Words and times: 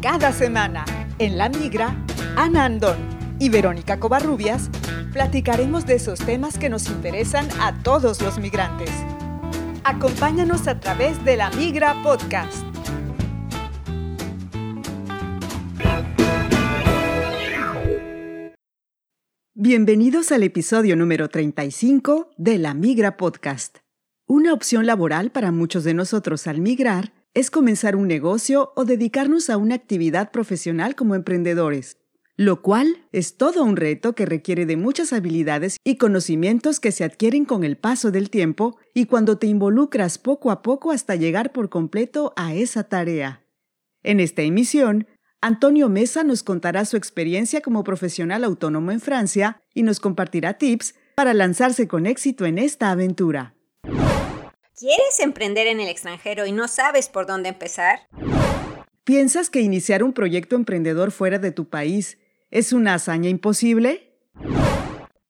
Cada 0.00 0.32
semana, 0.32 0.84
en 1.18 1.36
La 1.36 1.48
Migra, 1.48 1.96
Ana 2.36 2.66
Andón 2.66 2.98
y 3.40 3.48
Verónica 3.48 3.98
Covarrubias 3.98 4.70
platicaremos 5.12 5.86
de 5.86 5.96
esos 5.96 6.20
temas 6.20 6.56
que 6.56 6.68
nos 6.68 6.88
interesan 6.88 7.48
a 7.60 7.82
todos 7.82 8.22
los 8.22 8.38
migrantes. 8.38 8.90
Acompáñanos 9.82 10.68
a 10.68 10.78
través 10.78 11.24
de 11.24 11.36
La 11.36 11.50
Migra 11.50 12.00
Podcast. 12.04 12.62
Bienvenidos 19.54 20.30
al 20.30 20.44
episodio 20.44 20.94
número 20.94 21.28
35 21.28 22.30
de 22.36 22.58
La 22.58 22.72
Migra 22.72 23.16
Podcast. 23.16 23.78
Una 24.28 24.52
opción 24.52 24.86
laboral 24.86 25.32
para 25.32 25.50
muchos 25.50 25.82
de 25.82 25.94
nosotros 25.94 26.46
al 26.46 26.60
migrar 26.60 27.17
es 27.38 27.52
comenzar 27.52 27.94
un 27.94 28.08
negocio 28.08 28.72
o 28.74 28.84
dedicarnos 28.84 29.48
a 29.48 29.58
una 29.58 29.76
actividad 29.76 30.32
profesional 30.32 30.96
como 30.96 31.14
emprendedores, 31.14 31.96
lo 32.36 32.62
cual 32.62 33.06
es 33.12 33.36
todo 33.36 33.62
un 33.62 33.76
reto 33.76 34.16
que 34.16 34.26
requiere 34.26 34.66
de 34.66 34.76
muchas 34.76 35.12
habilidades 35.12 35.76
y 35.84 35.98
conocimientos 35.98 36.80
que 36.80 36.90
se 36.90 37.04
adquieren 37.04 37.44
con 37.44 37.62
el 37.62 37.76
paso 37.76 38.10
del 38.10 38.28
tiempo 38.28 38.76
y 38.92 39.06
cuando 39.06 39.38
te 39.38 39.46
involucras 39.46 40.18
poco 40.18 40.50
a 40.50 40.62
poco 40.62 40.90
hasta 40.90 41.14
llegar 41.14 41.52
por 41.52 41.68
completo 41.68 42.32
a 42.34 42.56
esa 42.56 42.82
tarea. 42.82 43.44
En 44.02 44.18
esta 44.18 44.42
emisión, 44.42 45.06
Antonio 45.40 45.88
Mesa 45.88 46.24
nos 46.24 46.42
contará 46.42 46.84
su 46.86 46.96
experiencia 46.96 47.60
como 47.60 47.84
profesional 47.84 48.42
autónomo 48.42 48.90
en 48.90 48.98
Francia 49.00 49.62
y 49.74 49.84
nos 49.84 50.00
compartirá 50.00 50.54
tips 50.54 50.96
para 51.14 51.34
lanzarse 51.34 51.86
con 51.86 52.06
éxito 52.06 52.46
en 52.46 52.58
esta 52.58 52.90
aventura. 52.90 53.54
¿Quieres 54.78 55.18
emprender 55.18 55.66
en 55.66 55.80
el 55.80 55.88
extranjero 55.88 56.46
y 56.46 56.52
no 56.52 56.68
sabes 56.68 57.08
por 57.08 57.26
dónde 57.26 57.48
empezar? 57.48 57.98
¿Piensas 59.02 59.50
que 59.50 59.60
iniciar 59.60 60.04
un 60.04 60.12
proyecto 60.12 60.54
emprendedor 60.54 61.10
fuera 61.10 61.40
de 61.40 61.50
tu 61.50 61.68
país 61.68 62.16
es 62.52 62.72
una 62.72 62.94
hazaña 62.94 63.28
imposible? 63.28 64.16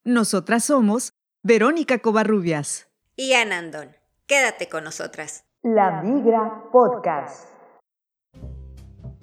Nosotras 0.04 0.66
somos 0.66 1.14
Verónica 1.42 1.98
Covarrubias 2.00 2.91
y 3.16 3.32
Anandón. 3.32 3.96
Quédate 4.26 4.69
con 4.69 4.84
nosotras. 4.84 5.44
La 5.62 6.02
Migra 6.02 6.64
Podcast. 6.70 7.57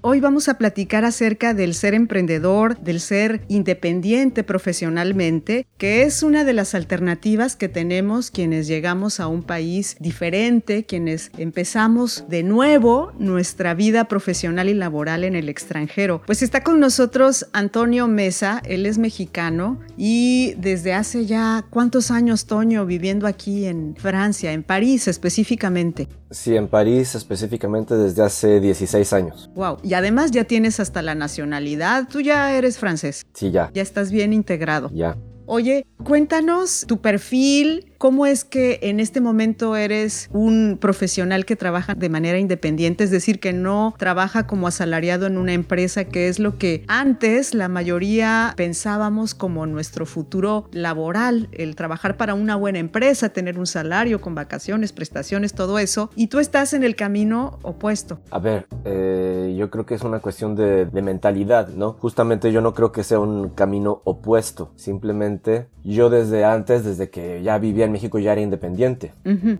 Hoy 0.08 0.20
vamos 0.20 0.50
a 0.50 0.60
platicar 0.60 1.04
acerca 1.04 1.56
del 1.56 1.74
ser 1.74 1.96
emprendedor, 1.96 2.78
del 2.80 3.00
ser 3.00 3.42
independiente 3.48 4.44
profesionalmente, 4.44 5.66
que 5.80 6.04
es 6.04 6.22
una 6.22 6.44
de 6.44 6.54
las 6.54 6.76
alternativas 6.76 7.56
que 7.56 7.70
tenemos 7.70 8.30
quienes 8.30 8.68
llegamos 8.68 9.20
a 9.20 9.26
un 9.26 9.42
país 9.42 9.98
diferente, 10.00 10.86
quienes 10.86 11.32
empezamos 11.40 12.26
de 12.30 12.44
nuevo 12.44 13.14
nuestra 13.18 13.74
vida 13.74 14.08
profesional 14.08 14.70
y 14.70 14.76
laboral 14.76 15.24
en 15.24 15.36
el 15.36 15.50
extranjero. 15.50 16.22
Pues 16.24 16.44
está 16.44 16.62
con 16.62 16.80
nosotros 16.80 17.48
Antonio 17.52 18.08
Mesa, 18.08 18.62
él 18.64 18.86
es 18.86 19.00
mexicano 19.00 19.80
y 19.98 20.54
desde 20.60 20.94
hace 20.94 21.26
ya 21.26 21.66
cuántos 21.72 22.12
años, 22.12 22.46
Toño, 22.46 22.86
viviendo 22.86 23.26
aquí 23.26 23.66
en 23.66 23.96
Francia, 23.96 24.54
en 24.54 24.62
París 24.62 25.08
específicamente. 25.08 26.08
Sí, 26.30 26.56
en 26.56 26.68
París 26.68 27.16
específicamente 27.16 27.96
desde 27.96 28.22
hace 28.22 28.60
16 28.60 29.14
años. 29.14 29.50
Wow, 29.56 29.78
y 29.82 29.95
además 29.96 30.32
ya 30.32 30.44
tienes 30.44 30.80
hasta 30.80 31.02
la 31.02 31.16
nacionalidad. 31.16 32.08
Tú 32.08 32.22
ya 32.22 32.54
eres 32.54 32.78
francés. 32.78 33.26
Sí, 33.34 33.52
ya. 33.52 33.72
Ya 33.74 33.82
estás 33.82 34.12
bien 34.12 34.34
integrado. 34.34 34.90
Ya. 34.94 35.18
Oye, 35.48 35.86
cuéntanos 36.04 36.86
tu 36.88 37.02
perfil, 37.02 37.94
cómo 37.98 38.26
es 38.26 38.44
que 38.44 38.80
en 38.84 39.00
este 39.00 39.22
momento 39.22 39.76
eres 39.76 40.30
un 40.32 40.78
profesional 40.80 41.46
que 41.46 41.56
trabaja 41.56 41.96
de 41.96 42.10
manera 42.10 42.40
independiente, 42.40 43.04
es 43.04 43.12
decir, 43.12 43.40
que 43.40 43.54
no 43.54 43.94
trabaja 43.98 44.48
como 44.48 44.68
asalariado 44.68 45.26
en 45.26 45.38
una 45.38 45.54
empresa, 45.54 46.06
que 46.06 46.28
es 46.28 46.40
lo 46.40 46.58
que 46.58 46.84
antes 46.88 47.54
la 47.54 47.68
mayoría 47.68 48.54
pensábamos 48.56 49.36
como 49.36 49.66
nuestro 49.66 50.06
futuro 50.06 50.70
laboral, 50.72 51.50
el 51.52 51.76
trabajar 51.76 52.18
para 52.18 52.34
una 52.34 52.56
buena 52.56 52.80
empresa, 52.80 53.30
tener 53.30 53.58
un 53.58 53.68
salario 53.68 54.22
con 54.22 54.36
vacaciones, 54.36 54.92
prestaciones, 54.92 55.54
todo 55.54 55.80
eso, 55.80 56.10
y 56.16 56.28
tú 56.28 56.40
estás 56.40 56.74
en 56.74 56.84
el 56.84 56.96
camino 56.96 57.60
opuesto. 57.62 58.20
A 58.32 58.40
ver, 58.40 58.68
eh, 58.86 59.56
yo 59.58 59.70
creo 59.70 59.86
que 59.86 59.96
es 59.96 60.02
una 60.02 60.20
cuestión 60.20 60.56
de, 60.56 60.86
de 60.86 61.02
mentalidad, 61.02 61.70
¿no? 61.70 61.94
Justamente 61.94 62.52
yo 62.52 62.62
no 62.62 62.74
creo 62.74 62.92
que 62.92 63.04
sea 63.04 63.20
un 63.20 63.50
camino 63.50 64.02
opuesto, 64.04 64.72
simplemente 64.76 65.68
yo 65.94 66.10
desde 66.10 66.46
antes, 66.46 66.84
desde 66.84 67.10
que 67.10 67.44
ya 67.44 67.58
vivía 67.60 67.86
en 67.86 67.92
México, 67.92 68.18
ya 68.18 68.32
era 68.32 68.42
independiente. 68.42 69.14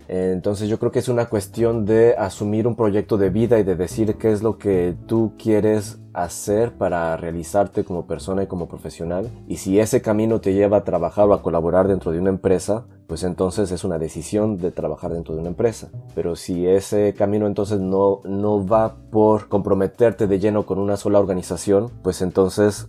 Entonces 0.08 0.68
yo 0.68 0.78
creo 0.78 0.90
que 0.90 0.98
es 0.98 1.08
una 1.08 1.26
cuestión 1.26 1.84
de 1.84 2.14
asumir 2.18 2.66
un 2.66 2.74
proyecto 2.74 3.16
de 3.16 3.30
vida 3.30 3.58
y 3.58 3.62
de 3.62 3.76
decir 3.76 4.16
qué 4.16 4.32
es 4.32 4.42
lo 4.42 4.58
que 4.58 4.94
tú 5.06 5.32
quieres 5.38 5.98
hacer 6.12 6.72
para 6.72 7.16
realizarte 7.16 7.84
como 7.84 8.06
persona 8.06 8.42
y 8.42 8.46
como 8.46 8.68
profesional. 8.68 9.30
Y 9.46 9.58
si 9.58 9.78
ese 9.78 10.00
camino 10.00 10.40
te 10.40 10.54
lleva 10.54 10.78
a 10.78 10.84
trabajar 10.84 11.28
o 11.28 11.34
a 11.34 11.42
colaborar 11.42 11.88
dentro 11.88 12.10
de 12.10 12.18
una 12.18 12.30
empresa, 12.30 12.86
pues 13.06 13.22
entonces 13.22 13.70
es 13.70 13.84
una 13.84 13.98
decisión 13.98 14.56
de 14.56 14.72
trabajar 14.72 15.12
dentro 15.12 15.34
de 15.34 15.40
una 15.40 15.50
empresa. 15.50 15.90
Pero 16.14 16.34
si 16.34 16.66
ese 16.66 17.14
camino 17.14 17.46
entonces 17.46 17.78
no, 17.80 18.20
no 18.24 18.66
va 18.66 18.96
por 19.10 19.48
comprometerte 19.48 20.26
de 20.26 20.38
lleno 20.38 20.64
con 20.64 20.78
una 20.78 20.96
sola 20.96 21.20
organización, 21.20 21.90
pues 22.02 22.22
entonces 22.22 22.88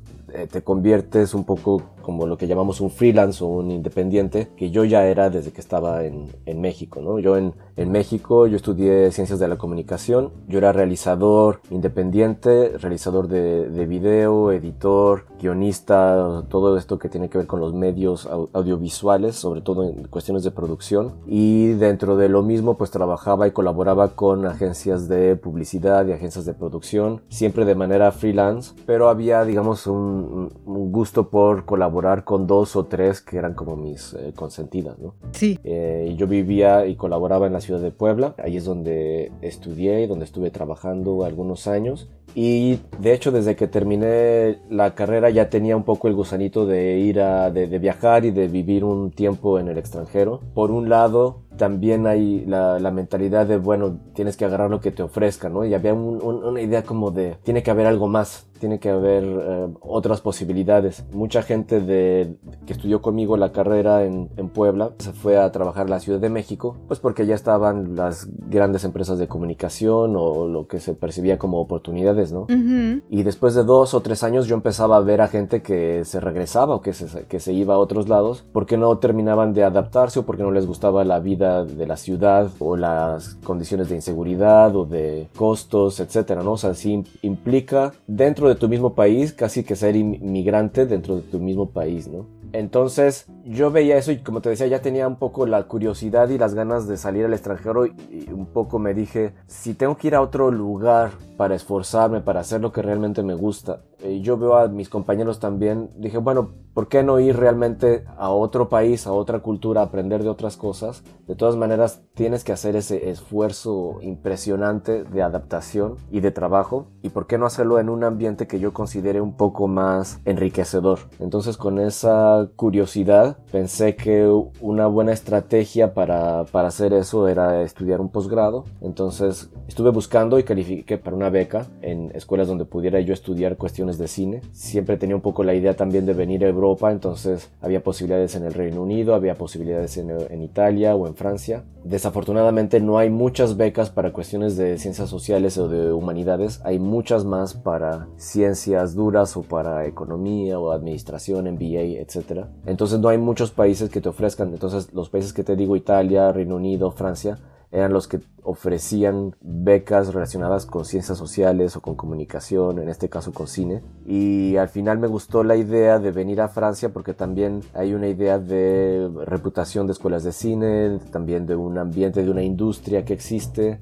te 0.52 0.62
conviertes 0.62 1.34
un 1.34 1.44
poco 1.44 1.82
como 2.02 2.26
lo 2.26 2.38
que 2.38 2.48
llamamos 2.48 2.82
un 2.82 2.90
freelance 2.90 3.44
o 3.44 3.48
un 3.48 3.72
independiente, 3.72 4.50
que 4.56 4.72
yo 4.72 4.84
ya 4.84 5.06
era 5.06 5.30
desde 5.30 5.52
que 5.52 5.62
estaba 5.62 6.06
en, 6.06 6.28
en 6.46 6.62
México, 6.62 7.02
¿no? 7.02 7.20
Yo 7.20 7.38
en, 7.38 7.54
en, 7.78 7.92
México, 7.92 8.48
yo 8.48 8.56
estudié 8.58 9.12
ciencias 9.12 9.40
de 9.40 9.48
la 9.48 9.58
comunicación, 9.58 10.32
yo 10.48 10.58
era 10.58 10.72
realizador 10.74 11.62
independiente, 11.70 12.78
realizador 12.78 13.28
de, 13.28 13.70
de 13.70 13.86
video, 13.86 14.52
editor, 14.52 15.26
guionista, 15.40 16.44
todo 16.50 16.78
esto 16.78 17.00
que 17.00 17.10
tiene 17.10 17.30
que 17.30 17.38
ver 17.38 17.48
con 17.48 17.60
los 17.60 17.74
medios 17.74 18.28
audiovisuales, 18.54 19.36
sobre 19.36 19.62
todo 19.62 19.84
en 19.84 20.08
cuestiones 20.08 20.44
de 20.44 20.52
producción. 20.52 21.14
Y 21.26 21.68
dentro 21.74 22.18
de 22.18 22.30
lo 22.30 22.44
mismo, 22.44 22.78
pues 22.78 22.92
trabajaba 22.92 23.48
y 23.48 23.52
colaboraba 23.52 24.10
con 24.10 24.46
agencias 24.46 25.08
de 25.08 25.36
publicidad 25.36 26.06
y 26.08 26.12
agencias 26.12 26.46
de 26.46 26.54
producción, 26.54 27.22
siempre 27.30 27.66
de 27.66 27.76
manera 27.76 28.12
freelance, 28.12 28.74
pero 28.86 29.10
había, 29.10 29.44
digamos, 29.46 29.88
un, 29.88 30.52
un 30.66 30.92
gusto 30.92 31.30
por 31.30 31.66
colaborar 31.66 32.24
con 32.24 32.48
dos 32.48 32.76
o 32.76 32.86
tres 32.86 33.22
que 33.22 33.38
eran 33.38 33.54
como 33.54 33.76
mis 33.76 34.14
eh, 34.14 34.34
consentidas, 34.36 34.98
¿no? 35.00 35.16
Sí. 35.32 35.60
Eh, 35.64 36.16
yo 36.18 36.28
vivía 36.28 36.86
y 36.86 36.96
colaboraba 36.96 37.48
en 37.48 37.54
la 37.54 37.62
ciudad 37.68 37.82
de 37.82 37.92
Puebla, 37.92 38.34
ahí 38.44 38.58
es 38.58 38.66
donde 38.66 39.32
estudié 39.42 40.02
y 40.02 40.08
donde 40.08 40.26
estuve 40.26 40.50
trabajando 40.50 41.24
algunos 41.24 41.68
años. 41.68 42.10
Y 42.36 42.80
de 43.00 43.14
hecho 43.14 43.32
desde 43.32 43.56
que 43.56 43.68
terminé 43.68 44.60
la 44.70 44.94
carrera 44.96 45.30
ya 45.30 45.50
tenía 45.50 45.76
un 45.76 45.84
poco 45.84 46.08
el 46.08 46.14
gusanito 46.14 46.66
de 46.66 47.00
ir 47.00 47.20
a, 47.20 47.50
de, 47.52 47.66
viajar 47.80 48.26
y 48.26 48.32
de 48.32 48.48
vivir 48.48 48.84
un 48.84 49.12
tiempo 49.12 49.60
en 49.60 49.68
el 49.70 49.78
extranjero. 49.78 50.42
Por 50.54 50.72
un 50.72 50.88
lado, 50.88 51.42
también 51.58 52.06
hay 52.06 52.46
la, 52.46 52.92
mentalidad 52.92 53.48
de, 53.48 53.58
bueno, 53.58 54.00
tienes 54.14 54.38
que 54.38 54.46
agarrar 54.46 54.70
lo 54.70 54.82
que 54.82 54.92
te 54.92 55.04
ofrezcan, 55.04 55.54
¿no? 55.54 55.66
Y 55.66 55.74
había 55.74 55.94
un, 55.94 56.22
un, 56.22 56.44
una 56.44 56.62
idea 56.62 56.84
como 56.84 57.12
de, 57.12 57.38
tiene 57.44 57.64
que 57.64 57.72
haber 57.72 57.88
algo 57.88 58.08
más, 58.08 58.47
tiene 58.58 58.80
que 58.80 58.90
haber 58.90 59.24
eh, 59.24 59.68
otras 59.82 60.22
posibilidades. 60.22 61.06
Mucha 61.12 61.42
gente 61.42 61.80
de, 61.80 62.36
que 62.66 62.74
estudió 62.74 63.02
conmigo 63.02 63.38
la 63.38 63.52
carrera 63.52 64.04
en, 64.06 64.30
en, 64.38 64.50
Puebla 64.50 64.92
se 64.98 65.12
fue 65.14 65.38
a 65.38 65.52
trabajar 65.52 65.88
a 65.88 65.90
la 65.90 66.00
Ciudad 66.00 66.20
de 66.20 66.30
México, 66.30 66.78
pues 66.88 67.00
porque 67.00 67.26
ya 67.26 67.36
estaban 67.36 67.96
las 67.96 68.28
grandes 68.50 68.84
empresas 68.84 69.20
de 69.20 69.28
comunicación 69.28 70.16
o 70.16 70.48
lo 70.48 70.68
que 70.68 70.80
se 70.80 70.94
percibía 70.94 71.38
como 71.38 71.60
oportunidades, 71.60 72.32
¿no? 72.32 72.42
Uh 72.42 72.48
-huh. 72.48 73.02
Y 73.10 73.24
después 73.24 73.56
de 73.56 73.64
dos 73.64 73.94
o 73.94 74.02
tres 74.02 74.24
años 74.24 74.48
yo 74.48 74.56
empezaba 74.56 74.98
a 74.98 75.02
ver 75.02 75.22
a 75.22 75.28
gente 75.28 75.62
que 75.62 76.06
se 76.06 76.20
regresaba 76.20 76.76
o 76.76 76.82
que 76.82 76.94
se, 76.94 77.26
que 77.26 77.40
se 77.40 77.54
iba 77.54 77.76
a 77.76 77.78
otros 77.78 78.08
lados 78.08 78.46
porque 78.54 78.78
no 78.78 78.98
terminaban 78.98 79.54
de 79.54 79.64
adaptarse 79.64 80.20
o 80.20 80.26
porque 80.26 80.44
no 80.44 80.52
les 80.52 80.66
gustaba 80.66 81.04
la 81.04 81.20
vida 81.20 81.66
de 81.66 81.86
la 81.86 81.98
ciudad 81.98 82.50
o 82.60 82.78
las 82.78 83.36
condiciones 83.44 83.90
de 83.90 83.96
inseguridad 83.96 84.76
o 84.76 84.86
de 84.86 85.28
costos, 85.36 86.00
etcétera, 86.00 86.44
¿no? 86.44 86.54
O 86.54 86.58
sea, 86.58 86.74
sí 86.74 87.04
implica 87.22 87.94
dentro 88.08 88.47
de 88.48 88.56
tu 88.56 88.68
mismo 88.68 88.96
país 88.96 89.34
casi 89.34 89.64
que 89.64 89.76
ser 89.76 89.96
inmigrante 89.96 90.86
dentro 90.86 91.18
de 91.18 91.22
tu 91.24 91.40
mismo 91.40 91.70
país, 91.72 92.08
¿no? 92.08 92.26
Entonces 92.54 93.28
yo 93.44 93.72
veía 93.72 93.98
eso 93.98 94.12
y 94.12 94.20
como 94.20 94.42
te 94.42 94.50
decía 94.50 94.68
ya 94.68 94.82
tenía 94.82 95.08
un 95.08 95.18
poco 95.18 95.46
la 95.46 95.64
curiosidad 95.64 96.30
y 96.30 96.38
las 96.38 96.54
ganas 96.54 96.88
de 96.88 96.98
salir 96.98 97.26
al 97.26 97.34
extranjero 97.34 97.86
y, 97.86 97.94
y 98.10 98.32
un 98.32 98.46
poco 98.46 98.80
me 98.80 98.94
dije 98.94 99.34
si 99.48 99.74
tengo 99.74 99.98
que 99.98 100.08
ir 100.08 100.16
a 100.16 100.22
otro 100.22 100.50
lugar 100.50 101.12
para 101.36 101.56
esforzarme, 101.56 102.22
para 102.22 102.40
hacer 102.40 102.62
lo 102.62 102.72
que 102.72 102.82
realmente 102.82 103.22
me 103.22 103.34
gusta 103.34 103.82
eh, 104.00 104.22
yo 104.22 104.38
veo 104.38 104.58
a 104.58 104.68
mis 104.68 104.90
compañeros 104.90 105.40
también, 105.40 105.90
dije, 105.98 106.20
bueno, 106.20 106.52
¿por 106.78 106.90
qué 106.90 107.02
no 107.02 107.20
ir 107.20 107.36
realmente 107.36 108.06
a 108.20 108.30
otro 108.30 108.70
país, 108.70 109.08
a 109.08 109.12
otra 109.12 109.40
cultura, 109.40 109.82
aprender 109.82 110.22
de 110.22 110.30
otras 110.30 110.58
cosas? 110.58 111.02
De 111.26 111.34
todas 111.34 111.56
maneras, 111.56 112.04
tienes 112.14 112.44
que 112.44 112.52
hacer 112.52 112.76
ese 112.76 113.10
esfuerzo 113.10 113.98
impresionante 114.04 115.04
de 115.04 115.24
adaptación 115.24 115.96
y 116.12 116.20
de 116.20 116.30
trabajo. 116.30 116.86
¿Y 117.02 117.10
por 117.10 117.26
qué 117.26 117.40
no 117.40 117.48
hacerlo 117.48 117.80
en 117.80 117.90
un 117.90 118.04
ambiente 118.04 118.46
que 118.46 118.60
yo 118.60 118.74
considere 118.74 119.22
un 119.22 119.36
poco 119.36 119.68
más 119.68 120.20
enriquecedor? 120.26 121.00
Entonces, 121.20 121.58
con 121.58 121.80
esa 121.80 122.48
curiosidad, 122.56 123.40
pensé 123.52 123.96
que 123.96 124.28
una 124.62 124.86
buena 124.86 125.14
estrategia 125.14 125.96
para, 125.96 126.46
para 126.46 126.68
hacer 126.68 126.94
eso 126.94 127.28
era 127.28 127.64
estudiar 127.64 128.02
un 128.02 128.10
posgrado. 128.10 128.66
Entonces, 128.82 129.50
estuve 129.68 129.90
buscando 129.90 130.38
y 130.38 130.44
califiqué 130.44 131.00
para 131.00 131.16
una 131.16 131.32
beca 131.32 131.66
en 131.82 132.12
escuelas 132.14 132.48
donde 132.48 132.66
pudiera 132.66 133.00
yo 133.00 133.16
estudiar 133.16 133.58
cuestiones 133.58 133.98
de 133.98 134.08
cine. 134.08 134.42
Siempre 134.52 134.98
tenía 134.98 135.16
un 135.16 135.24
poco 135.24 135.44
la 135.44 135.56
idea 135.56 135.76
también 135.76 136.06
de 136.06 136.14
venir 136.14 136.46
a 136.46 136.48
Europa, 136.48 136.67
entonces 136.92 137.50
había 137.62 137.84
posibilidades 137.84 138.36
en 138.36 138.44
el 138.44 138.54
Reino 138.54 138.82
Unido, 138.82 139.16
había 139.16 139.36
posibilidades 139.36 139.98
en, 139.98 140.10
en 140.10 140.42
Italia 140.42 140.96
o 140.96 141.08
en 141.08 141.16
Francia. 141.16 141.64
Desafortunadamente 141.84 142.80
no 142.80 142.98
hay 142.98 143.10
muchas 143.10 143.56
becas 143.56 143.90
para 143.90 144.12
cuestiones 144.12 144.58
de 144.58 144.78
ciencias 144.78 145.10
sociales 145.10 145.58
o 145.58 145.68
de 145.68 145.94
humanidades, 145.94 146.60
hay 146.64 146.80
muchas 146.80 147.24
más 147.26 147.54
para 147.54 148.08
ciencias 148.18 148.96
duras 148.96 149.38
o 149.38 149.44
para 149.44 149.86
economía 149.86 150.60
o 150.60 150.72
administración, 150.72 151.46
MBA, 151.46 152.02
etc. 152.02 152.46
Entonces 152.66 153.00
no 153.00 153.10
hay 153.10 153.18
muchos 153.18 153.52
países 153.52 153.90
que 153.90 154.02
te 154.02 154.10
ofrezcan, 154.10 154.54
entonces 154.54 154.94
los 154.94 155.10
países 155.10 155.34
que 155.34 155.44
te 155.44 155.56
digo, 155.56 155.76
Italia, 155.76 156.32
Reino 156.32 156.56
Unido, 156.56 156.92
Francia, 156.92 157.38
eran 157.72 157.94
los 157.94 158.08
que 158.08 158.20
ofrecían 158.48 159.36
becas 159.42 160.14
relacionadas 160.14 160.66
con 160.66 160.86
ciencias 160.86 161.18
sociales 161.18 161.76
o 161.76 161.82
con 161.82 161.96
comunicación, 161.96 162.80
en 162.80 162.88
este 162.88 163.10
caso 163.10 163.34
con 163.34 163.48
cine. 163.48 163.82
Y 164.06 164.56
al 164.56 164.70
final 164.70 165.00
me 165.00 165.08
gustó 165.08 165.44
la 165.44 165.58
idea 165.58 166.00
de 166.00 166.12
venir 166.12 166.40
a 166.40 166.48
Francia 166.48 166.90
porque 166.90 167.14
también 167.14 167.62
hay 167.74 167.94
una 167.94 168.08
idea 168.08 168.40
de 168.40 169.10
reputación 169.26 169.86
de 169.86 169.94
escuelas 169.94 170.24
de 170.24 170.32
cine, 170.32 171.00
también 171.12 171.46
de 171.46 171.56
un 171.56 171.78
ambiente, 171.78 172.24
de 172.24 172.32
una 172.32 172.42
industria 172.42 173.04
que 173.04 173.14
existe. 173.14 173.80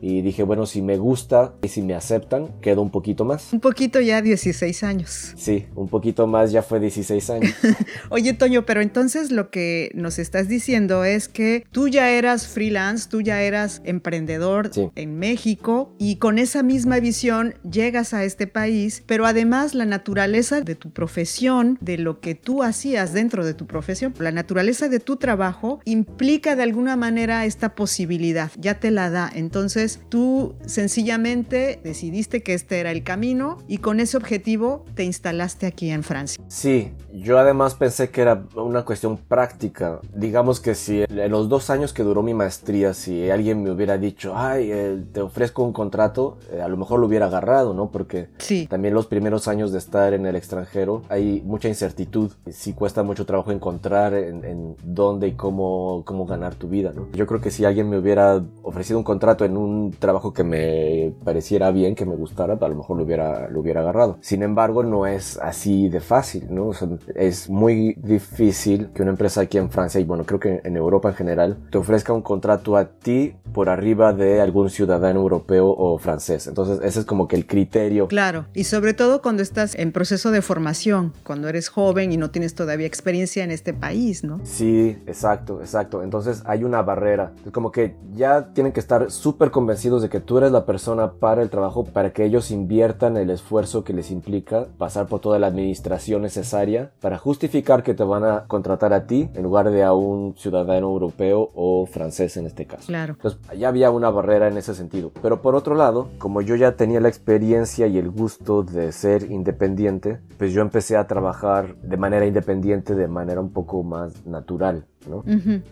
Y 0.00 0.22
dije, 0.22 0.44
bueno, 0.44 0.66
si 0.66 0.82
me 0.82 0.98
gusta 0.98 1.54
y 1.62 1.68
si 1.68 1.82
me 1.82 1.94
aceptan, 1.94 2.60
quedo 2.60 2.82
un 2.82 2.90
poquito 2.90 3.24
más. 3.24 3.52
Un 3.52 3.60
poquito 3.60 4.00
ya 4.00 4.22
16 4.22 4.84
años. 4.84 5.32
Sí, 5.36 5.66
un 5.74 5.88
poquito 5.88 6.28
más 6.28 6.52
ya 6.52 6.62
fue 6.62 6.78
16 6.78 7.30
años. 7.30 7.54
Oye, 8.10 8.34
Toño, 8.34 8.64
pero 8.66 8.80
entonces 8.82 9.32
lo 9.32 9.50
que 9.50 9.90
nos 9.94 10.20
estás 10.20 10.46
diciendo 10.48 11.04
es 11.04 11.28
que 11.28 11.66
tú 11.72 11.88
ya 11.88 12.10
eras 12.10 12.46
freelance, 12.46 13.08
tú 13.08 13.20
ya 13.20 13.42
eras 13.42 13.82
emprendedor 13.96 14.70
en 14.94 15.18
México 15.18 15.94
y 15.98 16.16
con 16.16 16.38
esa 16.38 16.62
misma 16.62 17.00
visión 17.00 17.54
llegas 17.68 18.14
a 18.14 18.24
este 18.24 18.46
país, 18.46 19.02
pero 19.06 19.26
además 19.26 19.74
la 19.74 19.84
naturaleza 19.84 20.60
de 20.60 20.74
tu 20.74 20.90
profesión, 20.90 21.78
de 21.80 21.98
lo 21.98 22.20
que 22.20 22.34
tú 22.34 22.62
hacías 22.62 23.12
dentro 23.12 23.44
de 23.44 23.54
tu 23.54 23.66
profesión, 23.66 24.14
la 24.18 24.32
naturaleza 24.32 24.88
de 24.88 25.00
tu 25.00 25.16
trabajo 25.16 25.80
implica 25.84 26.56
de 26.56 26.62
alguna 26.62 26.96
manera 26.96 27.44
esta 27.44 27.74
posibilidad, 27.74 28.50
ya 28.58 28.78
te 28.78 28.90
la 28.90 29.10
da. 29.10 29.30
Entonces 29.34 30.00
tú 30.08 30.54
sencillamente 30.66 31.80
decidiste 31.82 32.42
que 32.42 32.54
este 32.54 32.78
era 32.78 32.90
el 32.92 33.02
camino 33.02 33.58
y 33.68 33.78
con 33.78 34.00
ese 34.00 34.16
objetivo 34.16 34.84
te 34.94 35.04
instalaste 35.04 35.66
aquí 35.66 35.90
en 35.90 36.02
Francia. 36.02 36.42
Sí, 36.48 36.92
yo 37.22 37.38
además 37.38 37.74
pensé 37.74 38.10
que 38.10 38.22
era 38.22 38.44
una 38.54 38.84
cuestión 38.84 39.16
práctica. 39.16 40.00
Digamos 40.14 40.60
que 40.60 40.74
si 40.74 41.04
en 41.08 41.30
los 41.30 41.48
dos 41.48 41.70
años 41.70 41.92
que 41.92 42.02
duró 42.02 42.22
mi 42.22 42.34
maestría, 42.34 42.94
si 42.94 43.30
alguien 43.30 43.62
me 43.62 43.70
hubiera 43.70 43.98
dicho, 43.98 44.32
ay, 44.36 44.70
eh, 44.70 45.04
te 45.12 45.20
ofrezco 45.20 45.62
un 45.62 45.72
contrato, 45.72 46.38
eh, 46.52 46.60
a 46.60 46.68
lo 46.68 46.76
mejor 46.76 47.00
lo 47.00 47.06
hubiera 47.06 47.26
agarrado, 47.26 47.74
¿no? 47.74 47.90
Porque 47.90 48.28
también 48.68 48.94
los 48.94 49.06
primeros 49.06 49.48
años 49.48 49.72
de 49.72 49.78
estar 49.78 50.12
en 50.14 50.26
el 50.26 50.36
extranjero 50.36 51.02
hay 51.08 51.42
mucha 51.44 51.68
incertidumbre. 51.68 52.06
Sí 52.50 52.72
cuesta 52.72 53.02
mucho 53.02 53.26
trabajo 53.26 53.52
encontrar 53.52 54.14
en, 54.14 54.76
dónde 54.84 55.28
y 55.28 55.32
cómo, 55.32 56.02
cómo 56.04 56.26
ganar 56.26 56.54
tu 56.54 56.68
vida, 56.68 56.92
¿no? 56.94 57.08
Yo 57.12 57.26
creo 57.26 57.40
que 57.40 57.50
si 57.50 57.64
alguien 57.64 57.88
me 57.88 57.98
hubiera 57.98 58.42
ofrecido 58.62 58.98
un 58.98 59.04
contrato 59.04 59.44
en 59.44 59.56
un 59.56 59.90
trabajo 59.98 60.32
que 60.32 60.44
me 60.44 61.12
pareciera 61.24 61.70
bien, 61.70 61.94
que 61.94 62.06
me 62.06 62.14
gustara, 62.14 62.58
a 62.60 62.68
lo 62.68 62.74
mejor 62.74 62.96
lo 62.96 63.04
hubiera, 63.04 63.48
lo 63.48 63.60
hubiera 63.60 63.80
agarrado. 63.80 64.18
Sin 64.20 64.42
embargo, 64.42 64.82
no 64.82 65.06
es 65.06 65.38
así 65.38 65.88
de 65.88 66.00
fácil, 66.00 66.46
¿no? 66.50 66.72
Es 67.14 67.48
muy 67.48 67.94
difícil 67.98 68.90
que 68.94 69.02
una 69.02 69.12
empresa 69.12 69.42
aquí 69.42 69.58
en 69.58 69.70
Francia, 69.70 70.00
y 70.00 70.04
bueno, 70.04 70.24
creo 70.24 70.40
que 70.40 70.60
en 70.64 70.76
Europa 70.76 71.10
en 71.10 71.14
general, 71.14 71.58
te 71.70 71.78
ofrezca 71.78 72.12
un 72.12 72.22
contrato 72.22 72.76
a 72.76 72.86
ti 72.86 73.34
por 73.52 73.68
arriba 73.68 74.12
de 74.12 74.40
algún 74.40 74.70
ciudadano 74.70 75.20
europeo 75.20 75.68
o 75.68 75.98
francés. 75.98 76.46
Entonces, 76.46 76.80
ese 76.82 77.00
es 77.00 77.06
como 77.06 77.28
que 77.28 77.36
el 77.36 77.46
criterio. 77.46 78.08
Claro, 78.08 78.46
y 78.54 78.64
sobre 78.64 78.94
todo 78.94 79.22
cuando 79.22 79.42
estás 79.42 79.74
en 79.74 79.92
proceso 79.92 80.30
de 80.30 80.42
formación, 80.42 81.12
cuando 81.22 81.48
eres 81.48 81.68
joven 81.68 82.12
y 82.12 82.16
no 82.16 82.30
tienes 82.30 82.54
todavía 82.54 82.86
experiencia 82.86 83.44
en 83.44 83.50
este 83.50 83.72
país, 83.72 84.24
¿no? 84.24 84.40
Sí, 84.44 84.98
exacto, 85.06 85.60
exacto. 85.60 86.02
Entonces, 86.02 86.42
hay 86.46 86.64
una 86.64 86.82
barrera. 86.82 87.32
Es 87.44 87.52
como 87.52 87.72
que 87.72 87.96
ya 88.14 88.52
tienen 88.52 88.72
que 88.72 88.80
estar 88.80 89.10
súper 89.10 89.50
convencidos 89.50 90.02
de 90.02 90.08
que 90.08 90.20
tú 90.20 90.38
eres 90.38 90.52
la 90.52 90.66
persona 90.66 91.12
para 91.12 91.42
el 91.42 91.50
trabajo, 91.50 91.84
para 91.84 92.12
que 92.12 92.24
ellos 92.24 92.50
inviertan 92.50 93.16
el 93.16 93.30
esfuerzo 93.30 93.84
que 93.84 93.92
les 93.92 94.10
implica 94.10 94.66
pasar 94.78 95.06
por 95.06 95.20
toda 95.20 95.38
la 95.38 95.46
administración 95.46 96.22
necesaria 96.22 96.92
para 97.00 97.18
justificar 97.18 97.82
que 97.82 97.94
te 97.94 98.04
van 98.04 98.24
a 98.24 98.44
contratar 98.46 98.92
a 98.92 99.06
ti 99.06 99.28
en 99.34 99.42
lugar 99.42 99.70
de 99.70 99.82
a 99.82 99.92
un 99.92 100.34
ciudadano 100.36 100.88
europeo 100.88 101.50
o 101.54 101.86
francés 101.86 102.36
en 102.36 102.46
este 102.46 102.66
caso. 102.66 102.86
Claro. 102.86 103.14
Entonces, 103.14 103.40
ya 103.58 103.68
había 103.68 103.90
una 103.90 104.10
barrera 104.10 104.48
en 104.48 104.56
ese 104.56 104.74
sentido. 104.74 105.12
Pero 105.22 105.42
por 105.42 105.54
otro 105.54 105.74
lado, 105.74 106.08
como 106.18 106.42
yo 106.42 106.56
ya 106.56 106.72
tenía 106.72 107.00
la 107.00 107.08
experiencia 107.08 107.86
y 107.86 107.98
el 107.98 108.10
gusto 108.10 108.62
de 108.62 108.92
ser 108.92 109.30
independiente, 109.30 110.20
pues 110.38 110.52
yo 110.52 110.62
empecé 110.62 110.96
a 110.96 111.06
trabajar 111.06 111.76
de 111.76 111.96
manera 111.96 112.26
independiente, 112.26 112.94
de 112.94 113.08
manera 113.08 113.40
un 113.40 113.50
poco 113.50 113.82
más 113.82 114.26
natural. 114.26 114.86
¿No? 115.08 115.24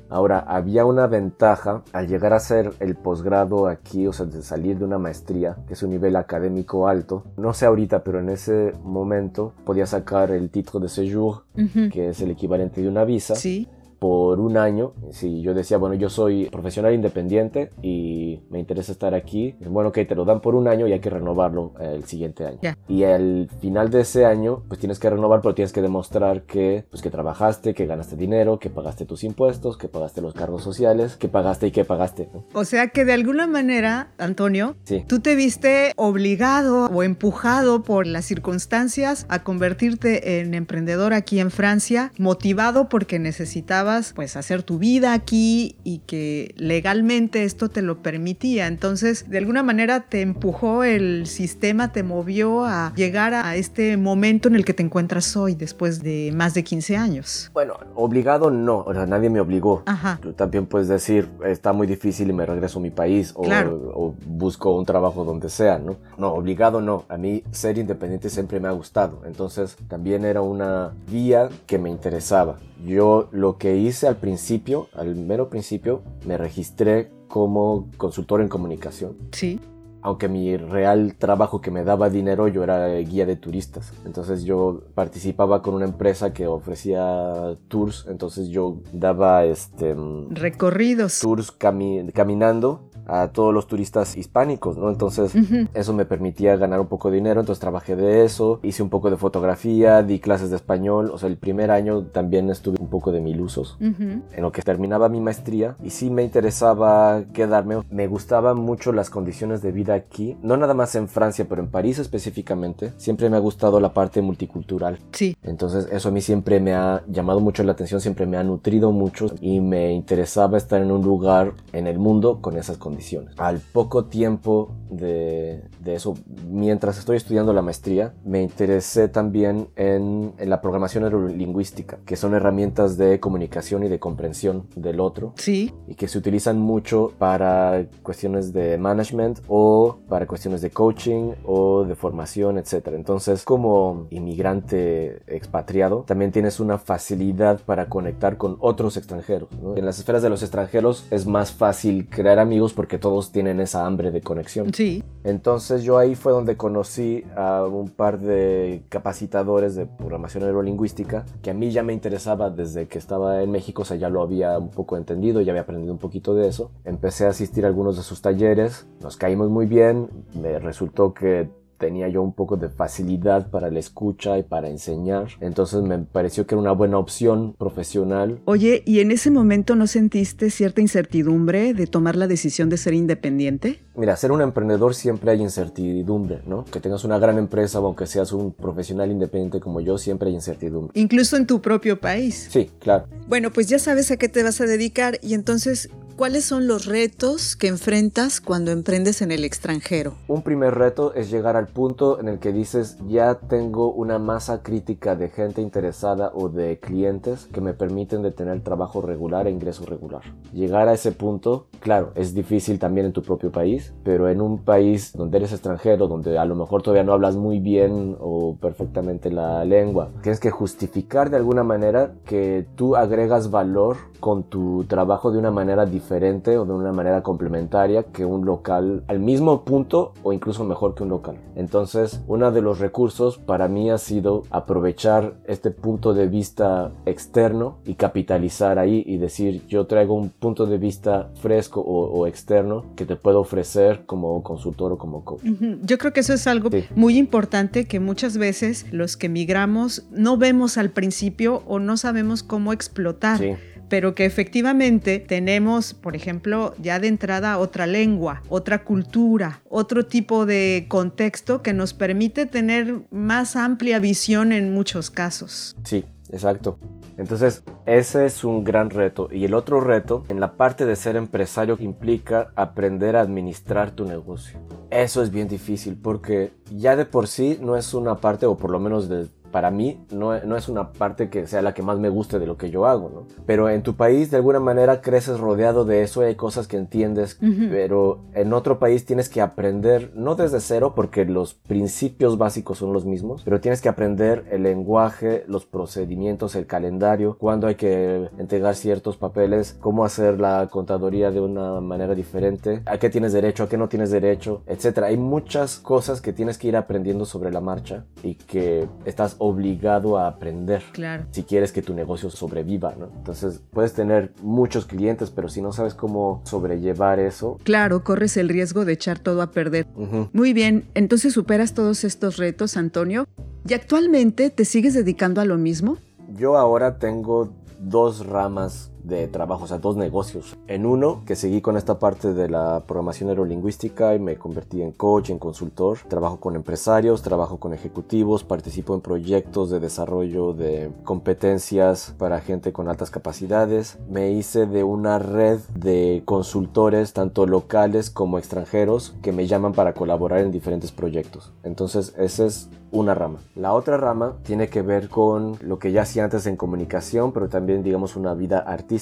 Ahora, 0.09 0.41
había 0.41 0.85
una 0.85 1.07
ventaja 1.07 1.83
al 1.93 2.09
llegar 2.09 2.33
a 2.33 2.37
hacer 2.37 2.73
el 2.81 2.95
posgrado 2.95 3.69
aquí, 3.69 4.07
o 4.07 4.13
sea, 4.13 4.27
de 4.27 4.43
salir 4.43 4.79
de 4.79 4.85
una 4.85 4.99
maestría, 4.99 5.57
que 5.67 5.75
es 5.75 5.83
un 5.83 5.91
nivel 5.91 6.17
académico 6.17 6.89
alto. 6.89 7.25
No 7.37 7.53
sé 7.53 7.67
ahorita, 7.67 8.05
pero 8.05 8.21
en 8.21 8.29
ese 8.29 8.73
momento 8.83 9.53
podía 9.65 9.87
sacar 9.87 10.31
el 10.31 10.51
título 10.51 10.85
de 10.85 10.89
séjour, 10.89 11.45
que 11.93 12.11
es 12.11 12.21
el 12.21 12.31
equivalente 12.31 12.83
de 12.83 12.89
una 12.89 13.05
visa. 13.05 13.35
Sí 13.35 13.69
por 14.05 14.39
un 14.39 14.59
año. 14.59 14.93
Si 15.13 15.41
yo 15.41 15.55
decía, 15.55 15.79
bueno, 15.79 15.95
yo 15.95 16.11
soy 16.11 16.51
profesional 16.51 16.93
independiente 16.93 17.71
y 17.81 18.43
me 18.51 18.59
interesa 18.59 18.93
estar 18.93 19.15
aquí, 19.15 19.57
bueno, 19.67 19.89
ok, 19.89 20.01
te 20.07 20.15
lo 20.15 20.27
dan 20.27 20.43
por 20.43 20.55
un 20.55 20.69
año 20.69 20.87
y 20.87 20.93
hay 20.93 21.01
que 21.01 21.09
renovarlo 21.09 21.73
el 21.81 22.05
siguiente 22.05 22.45
año. 22.45 22.59
Y 22.87 23.05
al 23.05 23.49
final 23.63 23.89
de 23.89 24.03
ese 24.03 24.27
año, 24.27 24.63
pues 24.69 24.79
tienes 24.79 24.99
que 24.99 25.09
renovar, 25.09 25.41
pero 25.41 25.55
tienes 25.55 25.73
que 25.73 25.81
demostrar 25.81 26.43
que, 26.43 26.85
pues, 26.91 27.03
que 27.03 27.09
trabajaste, 27.09 27.73
que 27.73 27.87
ganaste 27.87 28.15
dinero, 28.15 28.59
que 28.59 28.69
pagaste 28.69 29.07
tus 29.07 29.25
impuestos, 29.25 29.79
que 29.79 29.89
pagaste 29.89 30.21
los 30.21 30.35
cargos 30.35 30.63
sociales, 30.63 31.17
que 31.17 31.29
pagaste 31.29 31.69
y 31.69 31.71
que 31.71 31.87
pagaste. 31.87 32.29
O 32.53 32.67
sea 32.67 32.89
que 32.89 33.07
de 33.07 33.15
alguna 33.15 33.47
manera, 33.47 34.13
Antonio, 34.19 34.77
tú 35.07 35.21
te 35.21 35.35
viste 35.35 35.93
obligado 35.97 36.91
o 36.93 37.03
empujado 37.03 37.83
por 37.83 38.07
las 38.07 38.27
circunstancias 38.27 39.25
a 39.31 39.43
convertirte 39.45 40.41
en 40.41 40.53
emprendedor 40.53 41.15
aquí 41.15 41.41
en 41.41 41.51
Francia, 41.51 42.13
motivado 42.19 42.91
porque 42.91 43.19
necesitabas 43.19 43.94
pues 44.15 44.37
hacer 44.37 44.63
tu 44.63 44.79
vida 44.79 45.13
aquí 45.13 45.77
y 45.85 45.99
que 45.99 46.55
legalmente 46.57 47.45
esto 47.45 47.69
te 47.69 47.83
lo 47.83 48.03
permitía. 48.03 48.67
Entonces, 48.67 49.29
de 49.31 49.39
alguna 49.39 49.63
manera 49.63 50.01
te 50.01 50.21
empujó 50.21 50.85
el 50.85 51.27
sistema, 51.27 51.93
te 51.93 52.03
movió 52.03 52.65
a 52.65 52.93
llegar 52.95 53.35
a 53.35 53.57
este 53.57 53.97
momento 53.97 54.49
en 54.49 54.57
el 54.57 54.65
que 54.65 54.75
te 54.75 54.83
encuentras 54.83 55.37
hoy 55.37 55.55
después 55.55 56.03
de 56.03 56.33
más 56.35 56.55
de 56.55 56.65
15 56.65 56.97
años. 56.97 57.51
Bueno, 57.53 57.75
obligado 57.95 58.51
no, 58.51 58.79
o 58.79 58.93
sea, 58.93 59.07
nadie 59.07 59.31
me 59.31 59.41
obligó. 59.41 59.83
Ajá. 59.87 60.19
Tú 60.21 60.33
también 60.33 60.67
puedes 60.67 60.89
decir, 60.89 61.29
está 61.45 61.73
muy 61.73 61.87
difícil 61.87 62.29
y 62.31 62.33
me 62.33 62.47
regreso 62.47 62.79
a 62.79 62.83
mi 62.83 62.91
país 62.91 63.33
o, 63.37 63.45
o 63.47 64.15
busco 64.27 64.75
un 64.77 64.85
trabajo 64.85 65.25
donde 65.25 65.49
sea, 65.49 65.79
¿no? 65.79 65.97
No, 66.19 66.33
obligado 66.33 66.81
no. 66.81 67.05
A 67.09 67.17
mí 67.17 67.43
ser 67.51 67.79
independiente 67.79 68.31
siempre 68.31 68.61
me 68.61 68.69
ha 68.69 68.73
gustado. 68.73 69.23
Entonces, 69.27 69.77
también 69.89 70.25
era 70.25 70.43
una 70.43 70.93
vía 71.11 71.49
que 71.67 71.79
me 71.79 71.91
interesaba. 71.91 72.59
Yo 72.85 73.29
lo 73.33 73.57
que 73.57 73.77
hice 73.87 74.07
al 74.09 74.17
principio, 74.17 74.89
al 74.95 75.15
mero 75.17 75.49
principio, 75.49 76.03
me 76.27 76.37
registré 76.37 77.11
como 77.29 77.89
consultor 77.97 78.41
en 78.41 78.49
comunicación. 78.49 79.17
Sí. 79.33 79.61
Aunque 80.03 80.29
mi 80.29 80.57
real 80.57 81.15
trabajo 81.17 81.63
que 81.63 81.71
me 81.71 81.83
daba 81.83 82.11
dinero 82.11 82.47
yo 82.47 82.63
era 82.63 82.95
guía 82.99 83.25
de 83.25 83.37
turistas. 83.37 83.93
Entonces 84.05 84.45
yo 84.45 84.83
participaba 84.95 85.63
con 85.63 85.75
una 85.75 85.87
empresa 85.87 86.35
que 86.35 86.47
ofrecía 86.47 87.57
tours. 87.69 88.07
Entonces 88.09 88.49
yo 88.49 88.81
daba 88.93 89.47
este... 89.47 89.97
Recorridos. 90.29 91.21
Tours 91.21 91.51
caminando 91.51 92.91
a 93.07 93.29
todos 93.29 93.53
los 93.53 93.67
turistas 93.67 94.17
hispánicos, 94.17 94.77
¿no? 94.77 94.91
Entonces 94.91 95.33
eso 95.75 95.93
me 95.93 96.05
permitía 96.05 96.57
ganar 96.57 96.81
un 96.81 96.87
poco 96.87 97.11
de 97.11 97.17
dinero, 97.17 97.41
entonces 97.41 97.61
trabajé 97.61 97.97
de 97.97 98.25
eso, 98.25 98.61
hice 98.63 98.83
un 98.83 98.91
poco 98.91 99.11
de 99.11 99.17
fotografía, 99.17 100.03
di 100.03 100.19
clases 100.19 100.51
de 100.51 100.57
español, 100.57 101.11
o 101.13 101.19
sea, 101.19 101.29
el 101.29 101.37
primer 101.37 101.71
año 101.71 102.03
también 102.05 102.51
estuve 102.51 102.77
un 102.81 102.89
poco 102.89 103.13
de 103.13 103.21
mil 103.21 103.41
usos, 103.41 103.77
en 103.81 104.23
lo 104.37 104.53
que 104.53 104.63
terminaba 104.63 105.09
mi 105.09 105.21
maestría 105.21 105.77
y 105.83 105.91
sí 105.91 106.11
me 106.11 106.23
interesaba 106.23 107.25
quedarme, 107.33 107.83
me 107.91 108.07
gustaban 108.07 108.59
mucho 108.59 108.93
las 108.93 109.11
condiciones 109.11 109.63
de 109.63 109.73
vida 109.73 109.95
aquí, 109.95 110.37
no 110.43 110.57
nada 110.57 110.75
más 110.75 110.95
en 110.95 111.09
Francia, 111.09 111.47
pero 111.49 111.63
en 111.63 111.69
París 111.69 111.99
específicamente, 111.99 112.93
siempre 112.97 113.29
me 113.31 113.37
ha 113.37 113.41
gustado 113.41 113.81
la 113.81 113.93
parte 113.93 114.23
multicultural. 114.23 114.99
Sí. 115.13 115.37
Entonces 115.43 115.89
eso 115.91 116.09
a 116.09 116.13
mí 116.13 116.21
siempre 116.21 116.61
me 116.61 116.75
ha 116.75 117.03
llamado 117.09 117.41
mucho 117.41 117.63
la 117.63 117.73
atención, 117.73 118.01
siempre 118.01 118.27
me 118.27 118.37
ha 118.37 118.43
nutrido 118.43 118.93
mucho 118.93 119.27
y 119.41 119.61
me 119.61 119.93
interesaba 119.93 120.57
estar 120.57 120.81
en 120.81 120.91
un 120.91 121.03
lugar 121.03 121.53
en 121.73 121.87
el 121.87 121.99
mundo 121.99 122.41
con 122.41 122.57
esas 122.57 122.77
condiciones. 122.77 122.94
Al 123.37 123.61
poco 123.61 124.07
tiempo 124.07 124.75
de, 124.91 125.63
de 125.81 125.95
eso, 125.95 126.15
mientras 126.49 126.99
estoy 126.99 127.17
estudiando 127.17 127.53
la 127.53 127.63
maestría, 127.63 128.15
me 128.25 128.43
interesé 128.43 129.09
también 129.09 129.69
en, 129.77 130.33
en 130.39 130.51
la 130.51 130.61
programación 130.61 131.05
neurolingüística, 131.05 131.99
que 132.05 132.17
son 132.17 132.35
herramientas 132.35 132.97
de 132.97 133.21
comunicación 133.21 133.85
y 133.85 133.89
de 133.89 133.99
comprensión 133.99 134.67
del 134.77 135.01
otro. 135.01 135.33
Sí. 135.37 135.73
Y 135.87 135.95
que 135.95 136.09
se 136.09 136.19
utilizan 136.19 136.59
mucho 136.59 137.13
para 137.19 137.87
cuestiones 138.03 138.53
de 138.53 138.79
management 138.79 139.41
o 139.49 139.99
para 140.09 140.27
cuestiones 140.27 140.61
de 140.61 140.71
coaching 140.71 141.33
o 141.45 141.85
de 141.85 141.95
formación, 141.95 142.59
etc. 142.59 142.89
Entonces, 142.95 143.45
como 143.45 144.07
inmigrante 144.11 145.23
expatriado, 145.27 146.05
también 146.07 146.33
tienes 146.33 146.61
una 146.61 146.79
facilidad 146.79 147.61
para 147.61 147.89
conectar 147.89 148.37
con 148.37 148.57
otros 148.61 148.97
extranjeros. 148.97 149.49
¿no? 149.63 149.77
En 149.77 149.85
las 149.85 149.99
esferas 149.99 150.23
de 150.23 150.31
los 150.31 150.43
extranjeros 150.43 151.07
es 151.11 151.27
más 151.27 151.53
fácil 151.53 152.09
crear 152.09 152.39
amigos 152.39 152.73
porque 152.73 152.84
todos 152.99 153.33
tienen 153.33 153.61
esa 153.61 153.87
hambre 153.87 154.11
de 154.11 154.21
conexión. 154.21 154.73
Sí. 154.73 155.03
Entonces 155.25 155.83
yo 155.83 155.99
ahí 155.99 156.15
fue 156.15 156.33
donde 156.33 156.57
conocí 156.57 157.25
a 157.37 157.65
un 157.65 157.91
par 157.91 158.21
de 158.21 158.85
capacitadores 158.89 159.75
de 159.75 159.87
programación 159.87 160.45
neurolingüística 160.45 161.25
que 161.43 161.51
a 161.51 161.55
mí 161.55 161.71
ya 161.71 161.83
me 161.83 161.93
interesaba 161.93 162.51
desde 162.51 162.87
que 162.87 162.99
estaba 162.99 163.43
en 163.43 163.51
México, 163.51 163.83
o 163.83 163.85
sea, 163.85 163.97
ya 163.97 164.09
lo 164.09 164.23
había 164.23 164.59
un 164.59 164.71
poco 164.71 164.97
entendido, 164.97 165.41
ya 165.41 165.53
había 165.53 165.63
aprendido 165.63 165.93
un 165.93 165.99
poquito 165.99 166.35
de 166.35 166.49
eso. 166.49 166.71
Empecé 166.85 167.27
a 167.27 167.31
asistir 167.31 167.65
a 167.65 167.69
algunos 167.69 167.97
de 167.97 168.03
sus 168.03 168.21
talleres, 168.21 168.87
nos 169.01 169.17
caímos 169.17 169.51
muy 169.51 169.67
bien, 169.67 170.09
me 170.41 170.59
resultó 170.59 171.15
que 171.15 171.49
tenía 171.85 172.09
yo 172.09 172.23
un 172.23 172.33
poco 172.33 172.57
de 172.57 172.71
facilidad 172.71 173.51
para 173.51 173.71
la 173.71 173.79
escucha 173.79 174.39
y 174.39 174.43
para 174.43 174.71
enseñar. 174.71 175.29
Entonces 175.43 175.83
me 175.83 175.99
pareció 175.99 176.47
que 176.47 176.55
era 176.55 176.63
una 176.63 176.73
buena 176.73 176.97
opción 176.97 177.55
profesional. 177.59 178.41
Oye, 178.47 178.83
¿y 178.87 179.01
en 179.01 179.11
ese 179.11 179.31
momento 179.31 179.77
no 179.77 179.87
sentiste 179.87 180.49
cierta 180.49 180.81
incertidumbre 180.81 181.75
de 181.75 181.87
tomar 181.87 182.17
la 182.17 182.27
decisión 182.27 182.71
de 182.71 182.79
ser 182.79 182.95
independiente? 182.95 183.81
Mira, 183.97 184.17
ser 184.17 184.33
un 184.33 184.41
emprendedor 184.41 184.95
siempre 184.95 185.33
hay 185.33 185.43
incertidumbre, 185.43 186.41
¿no? 186.47 186.65
Que 186.65 186.81
tengas 186.81 187.05
una 187.05 187.19
gran 187.19 187.37
empresa 187.37 187.81
o 187.81 187.87
aunque 187.87 188.07
seas 188.07 188.33
un 188.33 188.55
profesional 188.55 189.11
independiente 189.11 189.61
como 189.61 189.83
yo, 189.83 189.99
siempre 189.99 190.31
hay 190.31 190.35
incertidumbre. 190.35 190.99
Incluso 190.99 191.37
en 191.37 191.47
tu 191.47 191.61
propio 191.61 192.01
país. 192.01 192.49
Sí, 192.51 192.71
claro. 192.79 193.09
Bueno, 193.29 193.53
pues 193.53 193.67
ya 193.67 193.79
sabes 193.79 194.11
a 194.11 194.17
qué 194.17 194.31
te 194.31 194.43
vas 194.43 194.59
a 194.63 194.65
dedicar 194.65 195.19
y 195.21 195.35
entonces, 195.35 195.91
¿cuáles 196.17 196.45
son 196.45 196.69
los 196.69 196.87
retos 196.87 197.57
que 197.57 197.67
enfrentas 197.67 198.41
cuando 198.41 198.71
emprendes 198.71 199.21
en 199.21 199.33
el 199.33 199.45
extranjero? 199.45 200.15
Un 200.29 200.43
primer 200.43 200.75
reto 200.75 201.13
es 201.15 201.31
llegar 201.31 201.57
al 201.57 201.67
punto 201.67 202.21
en 202.21 202.29
el 202.29 202.39
que 202.39 202.53
dices, 202.53 202.99
ya 203.09 203.35
tengo 203.35 203.93
una 203.93 204.19
masa 204.19 204.63
crítica 204.63 205.17
de 205.17 205.29
gente 205.29 205.61
interesada 205.61 206.31
o 206.35 206.49
de 206.49 206.79
clientes 206.79 207.49
que 207.53 207.61
me 207.61 207.75
permiten 207.75 208.23
de 208.23 208.31
tener 208.31 208.61
trabajo 208.61 209.03
regular 209.03 209.47
e 209.47 209.51
ingreso 209.51 209.85
regular. 209.87 210.23
Llegar 210.53 210.89
a 210.89 210.95
ese 210.95 211.13
punto, 211.13 211.67
claro, 211.81 212.13
es 212.15 212.35
difícil 212.35 212.79
también 212.79 213.07
en 213.07 213.13
tu 213.13 213.23
propio 213.23 213.51
país, 213.51 213.93
pero 214.05 214.29
en 214.29 214.41
un 214.41 214.59
país 214.59 215.13
donde 215.15 215.39
eres 215.39 215.53
extranjero, 215.53 216.07
donde 216.07 216.39
a 216.39 216.45
lo 216.45 216.55
mejor 216.55 216.83
todavía 216.83 217.05
no 217.05 217.13
hablas 217.13 217.37
muy 217.37 217.59
bien 217.59 218.17
o 218.21 218.57
perfectamente 218.61 219.31
la 219.31 219.65
lengua, 219.65 220.11
tienes 220.23 220.41
que 220.41 220.51
justificar 220.51 221.31
de 221.31 221.37
alguna 221.37 221.65
manera 221.65 222.15
que 222.25 222.67
tú 222.77 222.95
agregas 222.95 223.51
valor 223.51 223.97
con 224.21 224.45
tu 224.45 224.85
trabajo 224.85 225.31
de 225.31 225.39
una 225.39 225.51
manera 225.51 225.85
diferente 225.85 226.04
o 226.11 226.65
de 226.65 226.73
una 226.73 226.93
manera 226.93 227.23
complementaria 227.23 228.05
que 228.05 228.25
un 228.25 228.45
local 228.45 229.05
al 229.09 229.19
mismo 229.21 229.65
punto 229.65 230.13
o 230.23 230.33
incluso 230.33 230.65
mejor 230.65 230.95
que 230.95 231.03
un 231.03 231.09
local. 231.09 231.37
Entonces, 231.57 232.21
uno 232.29 232.51
de 232.53 232.61
los 232.61 232.79
recursos 232.79 233.39
para 233.39 233.69
mí 233.69 233.91
ha 233.91 233.99
sido 233.99 234.43
aprovechar 234.51 235.35
este 235.47 235.71
punto 235.71 236.13
de 236.15 236.27
vista 236.27 236.93
externo 237.07 237.79
y 237.87 237.95
capitalizar 237.95 238.79
ahí 238.79 239.03
y 239.07 239.17
decir, 239.19 239.63
yo 239.67 239.87
traigo 239.87 240.15
un 240.15 240.31
punto 240.31 240.67
de 240.67 240.79
vista 240.79 241.31
fresco 241.41 241.81
o, 241.81 242.07
o 242.11 242.27
externo 242.27 242.85
que 242.97 243.07
te 243.07 243.17
puedo 243.17 243.41
ofrecer 243.41 244.05
como 244.07 244.43
consultor 244.43 244.93
o 244.93 244.99
como 244.99 245.25
coach. 245.25 245.43
Yo 245.83 245.99
creo 245.99 246.13
que 246.13 246.21
eso 246.21 246.35
es 246.35 246.47
algo 246.47 246.71
Sí. 246.71 246.85
muy 246.97 247.19
importante 247.19 247.87
que 247.87 248.01
muchas 248.01 248.37
veces 248.37 248.87
los 248.93 249.17
que 249.17 249.29
migramos 249.29 250.07
no 250.11 250.37
vemos 250.37 250.77
al 250.77 250.91
principio 250.91 251.63
o 251.67 251.79
no 251.79 251.97
sabemos 251.97 252.43
cómo 252.43 252.73
explotar. 252.73 253.39
Sí. 253.39 253.53
Pero 253.89 254.15
que 254.15 254.25
efectivamente 254.25 255.19
tenemos, 255.19 255.95
por 255.95 256.17
ejemplo, 256.17 256.75
ya 256.81 256.99
de 256.99 257.09
entrada 257.09 257.59
otra 257.59 257.87
lengua, 257.87 258.43
otra 258.49 258.85
cultura, 258.85 259.63
otro 259.69 260.07
tipo 260.07 260.47
de 260.47 260.87
contexto 260.89 261.63
que 261.63 261.73
nos 261.73 261.95
permite 261.95 262.47
tener 262.47 263.03
más 263.11 263.57
amplia 263.57 263.99
visión 263.99 264.53
en 264.53 264.73
muchos 264.73 265.11
casos. 265.11 265.77
Sí, 265.85 266.05
exacto. 266.31 266.79
Entonces, 267.17 267.63
ese 267.87 268.27
es 268.27 268.43
un 268.43 268.65
gran 268.65 268.91
reto. 268.91 269.29
Y 269.31 269.45
el 269.45 269.55
otro 269.55 269.81
reto, 269.81 270.25
en 270.29 270.41
la 270.41 270.57
parte 270.57 270.85
de 270.85 270.97
ser 270.97 271.17
empresario, 271.17 271.77
implica 271.79 272.51
aprender 272.57 273.17
a 273.17 273.21
administrar 273.21 273.93
tu 273.93 274.05
negocio. 274.05 274.59
Eso 274.91 275.23
es 275.23 275.31
bien 275.31 275.47
difícil 275.49 275.97
porque 275.97 276.53
ya 276.73 276.97
de 276.97 277.05
por 277.05 277.29
sí 277.29 277.59
no 277.61 277.77
es 277.77 277.95
una 277.95 278.17
parte, 278.17 278.47
o 278.47 278.57
por 278.57 278.71
lo 278.71 278.81
menos 278.81 279.09
de, 279.09 279.29
para 279.55 279.71
mí, 279.71 280.05
no, 280.11 280.37
no 280.41 280.57
es 280.57 280.69
una 280.69 280.91
parte 280.91 281.31
que 281.31 281.47
sea 281.47 281.63
la 281.63 281.75
que 281.75 281.83
más 281.85 282.01
me 282.01 282.09
guste 282.09 282.41
de 282.41 282.47
lo 282.47 282.57
que 282.57 282.71
yo 282.71 282.87
hago, 282.87 283.09
¿no? 283.09 283.27
Pero 283.47 283.71
en 283.71 283.85
tu 283.85 283.95
país, 283.95 284.33
de 284.33 284.39
alguna 284.39 284.59
manera, 284.59 285.01
creces 285.01 285.39
rodeado 285.39 285.85
de 285.85 286.03
eso 286.03 286.23
y 286.23 286.27
hay 286.27 286.35
cosas 286.35 286.67
que 286.67 286.77
entiendes, 286.77 287.39
Ujú. 287.41 287.69
pero 287.71 288.19
en 288.35 288.53
otro 288.53 288.81
país 288.81 289.07
tienes 289.07 289.29
que 289.29 289.41
aprender, 289.41 290.11
no 290.17 290.35
desde 290.35 290.59
cero, 290.59 290.95
porque 290.97 291.25
los 291.25 291.55
principios 291.55 292.37
básicos 292.37 292.79
son 292.79 292.93
los 292.93 293.05
mismos, 293.05 293.43
pero 293.45 293.61
tienes 293.61 293.81
que 293.81 293.89
aprender 293.89 294.45
el 294.51 294.65
lenguaje, 294.65 295.45
los 295.47 295.67
procedimientos, 295.67 296.57
el 296.57 296.67
calendario, 296.67 297.37
cuándo 297.39 297.69
hay 297.69 297.77
que 297.77 298.29
entregar 298.39 298.75
ciertos 298.75 299.17
papeles, 299.17 299.79
cómo 299.81 300.05
hacer 300.05 300.41
la 300.41 300.67
contaduría 300.69 301.31
de 301.31 301.41
una 301.41 301.81
manera 301.81 302.17
diferente, 302.17 302.83
a 302.87 302.99
qué 302.99 303.09
tienes 303.09 303.33
derecho, 303.33 303.63
a 303.63 303.69
qué 303.69 303.77
no 303.77 303.89
tienes 303.89 304.11
derecho, 304.11 304.63
etcétera. 304.67 305.07
Hay 305.07 305.17
muchas 305.17 305.79
cosas 305.79 306.21
que 306.21 306.33
tienes 306.33 306.59
que 306.59 306.67
ir 306.67 306.77
aprendiendo 306.77 307.25
sobre 307.25 307.53
la 307.53 307.61
marcha 307.61 308.07
y 308.25 308.35
que 308.35 308.89
estás 309.05 309.37
obligado 309.45 310.19
a 310.19 310.27
aprender 310.29 310.83
Claro. 310.93 311.25
si 311.31 311.43
quieres 311.43 311.73
que 311.73 311.83
tu 311.83 311.95
negocio 311.95 312.31
sobreviva, 312.31 312.95
¿no? 312.99 313.07
Entonces 313.17 313.61
puedes 313.71 313.93
tener 313.93 314.33
muchos 314.43 314.87
clientes, 314.87 315.31
pero 315.31 315.49
si 315.49 315.61
no 315.63 315.73
sabes 315.73 315.95
cómo 315.95 316.41
sobrellevar 316.45 317.19
eso, 317.21 317.59
Claro, 317.65 318.05
corres 318.05 318.37
el 318.37 318.49
riesgo 318.49 318.85
de 318.85 318.93
echar 318.95 319.19
todo 319.19 319.43
a 319.43 319.51
perder. 319.51 319.87
Muy 320.33 320.53
bien, 320.53 320.85
entonces 320.95 321.33
superas 321.35 321.75
todos 321.75 322.05
estos 322.05 322.37
retos, 322.37 322.77
Antonio. 322.77 323.27
¿Y 323.69 323.75
actualmente 323.75 324.51
te 324.51 324.65
sigues 324.65 324.95
dedicando 324.95 325.41
a 325.41 325.45
lo 325.45 325.57
mismo? 325.59 325.99
yo 326.37 326.57
ahora 326.57 326.99
tengo 326.99 327.51
dos 327.79 328.27
ramas 328.27 328.91
de 329.05 329.29
trabajo, 329.29 329.65
o 329.65 329.67
sea, 329.67 329.79
dos 329.79 329.97
negocios. 329.97 330.57
En 330.67 330.87
uno, 330.87 331.23
que 331.27 331.37
seguí 331.37 331.61
con 331.61 331.77
esta 331.77 331.99
parte 331.99 332.35
de 332.35 332.49
la 332.49 332.83
programación 332.87 333.29
neurolingüística 333.29 334.15
y 334.15 334.19
me 334.19 334.37
convertí 334.37 334.83
en 334.83 334.93
coach, 334.93 335.31
en 335.31 335.39
consultor. 335.39 335.99
Trabajo 336.09 336.41
con 336.41 336.57
empresarios, 336.57 337.23
trabajo 337.23 337.59
con 337.59 337.75
ejecutivos, 337.75 338.45
participo 338.45 338.95
en 338.95 339.01
proyectos 339.01 339.71
de 339.71 339.81
desarrollo 339.81 340.55
de 340.55 340.91
competencias 341.05 342.15
para 342.19 342.41
gente 342.41 342.73
con 342.73 342.89
altas 342.89 343.11
capacidades. 343.11 343.99
Me 344.09 344.33
hice 344.33 344.67
de 344.67 344.83
una 344.85 345.19
red 345.19 345.61
de 345.79 346.23
consultores, 346.25 347.13
tanto 347.13 347.47
locales 347.47 348.11
como 348.11 348.39
extranjeros, 348.39 349.15
que 349.23 349.33
me 349.33 349.47
llaman 349.47 349.73
para 349.73 349.95
colaborar 349.95 350.41
en 350.41 350.51
diferentes 350.51 350.93
proyectos. 350.93 351.53
Entonces, 351.63 352.15
esa 352.17 352.47
es 352.47 352.69
una 352.95 353.15
rama. 353.15 353.41
La 353.57 353.73
otra 353.73 353.97
rama 353.97 354.37
tiene 354.45 354.69
que 354.69 354.81
ver 354.81 355.09
con 355.09 355.59
lo 355.61 355.79
que 355.79 355.91
ya 355.91 356.03
hacía 356.03 356.25
antes 356.25 356.47
en 356.47 356.57
comunicación, 356.57 357.33
pero 357.33 357.49
también 357.49 357.83
digamos 357.83 358.17
una 358.17 358.35
vida 358.35 358.59
artística. 358.61 358.94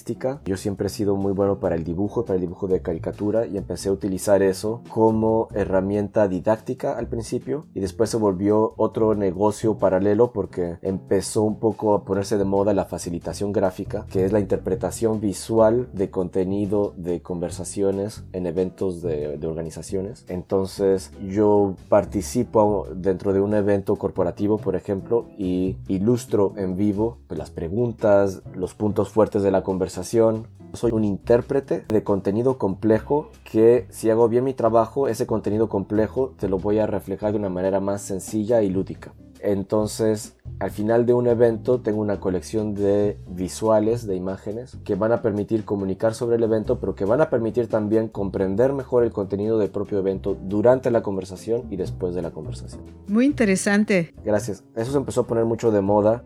Yo 0.44 0.56
siempre 0.56 0.86
he 0.86 0.90
sido 0.90 1.16
muy 1.16 1.32
bueno 1.32 1.60
para 1.60 1.74
el 1.74 1.84
dibujo, 1.84 2.24
para 2.24 2.36
el 2.36 2.40
dibujo 2.40 2.66
de 2.66 2.82
caricatura 2.82 3.46
y 3.46 3.56
empecé 3.56 3.88
a 3.88 3.92
utilizar 3.92 4.42
eso 4.42 4.82
como 4.88 5.48
herramienta 5.52 6.28
didáctica 6.28 6.96
al 6.96 7.08
principio 7.08 7.66
y 7.74 7.80
después 7.80 8.10
se 8.10 8.16
volvió 8.16 8.74
otro 8.76 9.14
negocio 9.14 9.76
paralelo 9.76 10.32
porque 10.32 10.78
empezó 10.82 11.42
un 11.42 11.58
poco 11.58 11.94
a 11.94 12.04
ponerse 12.04 12.38
de 12.38 12.44
moda 12.44 12.72
la 12.74 12.86
facilitación 12.86 13.52
gráfica, 13.52 14.06
que 14.10 14.24
es 14.24 14.32
la 14.32 14.40
interpretación 14.40 15.20
visual 15.20 15.88
de 15.92 16.10
contenido 16.10 16.94
de 16.96 17.22
conversaciones 17.22 18.24
en 18.32 18.46
eventos 18.46 19.02
de, 19.02 19.36
de 19.36 19.46
organizaciones. 19.46 20.24
Entonces 20.28 21.12
yo 21.28 21.74
participo 21.88 22.86
dentro 22.94 23.32
de 23.32 23.40
un 23.40 23.54
evento 23.54 23.96
corporativo, 23.96 24.58
por 24.58 24.76
ejemplo, 24.76 25.26
y 25.38 25.76
ilustro 25.88 26.54
en 26.56 26.76
vivo 26.76 27.18
pues, 27.26 27.38
las 27.38 27.50
preguntas, 27.50 28.42
los 28.54 28.74
puntos 28.74 29.10
fuertes 29.10 29.42
de 29.42 29.50
la 29.50 29.62
conversación. 29.62 29.81
Soy 29.90 30.92
un 30.92 31.04
intérprete 31.04 31.84
de 31.88 32.02
contenido 32.02 32.56
complejo 32.56 33.30
que 33.44 33.86
si 33.90 34.08
hago 34.10 34.28
bien 34.28 34.44
mi 34.44 34.54
trabajo, 34.54 35.08
ese 35.08 35.26
contenido 35.26 35.68
complejo 35.68 36.34
te 36.38 36.48
lo 36.48 36.58
voy 36.58 36.78
a 36.78 36.86
reflejar 36.86 37.32
de 37.32 37.38
una 37.38 37.50
manera 37.50 37.80
más 37.80 38.02
sencilla 38.02 38.62
y 38.62 38.70
lúdica. 38.70 39.12
Entonces, 39.42 40.36
al 40.60 40.70
final 40.70 41.04
de 41.04 41.14
un 41.14 41.26
evento 41.26 41.80
tengo 41.80 42.00
una 42.00 42.20
colección 42.20 42.74
de 42.74 43.18
visuales, 43.28 44.06
de 44.06 44.14
imágenes, 44.14 44.78
que 44.84 44.94
van 44.94 45.10
a 45.10 45.20
permitir 45.20 45.64
comunicar 45.64 46.14
sobre 46.14 46.36
el 46.36 46.44
evento, 46.44 46.78
pero 46.78 46.94
que 46.94 47.04
van 47.04 47.20
a 47.20 47.28
permitir 47.28 47.66
también 47.66 48.06
comprender 48.06 48.72
mejor 48.72 49.02
el 49.02 49.10
contenido 49.10 49.58
del 49.58 49.70
propio 49.70 49.98
evento 49.98 50.36
durante 50.40 50.92
la 50.92 51.02
conversación 51.02 51.64
y 51.70 51.76
después 51.76 52.14
de 52.14 52.22
la 52.22 52.30
conversación. 52.30 52.82
Muy 53.08 53.26
interesante. 53.26 54.14
Gracias. 54.24 54.62
Eso 54.76 54.92
se 54.92 54.98
empezó 54.98 55.22
a 55.22 55.26
poner 55.26 55.44
mucho 55.44 55.72
de 55.72 55.80
moda 55.80 56.22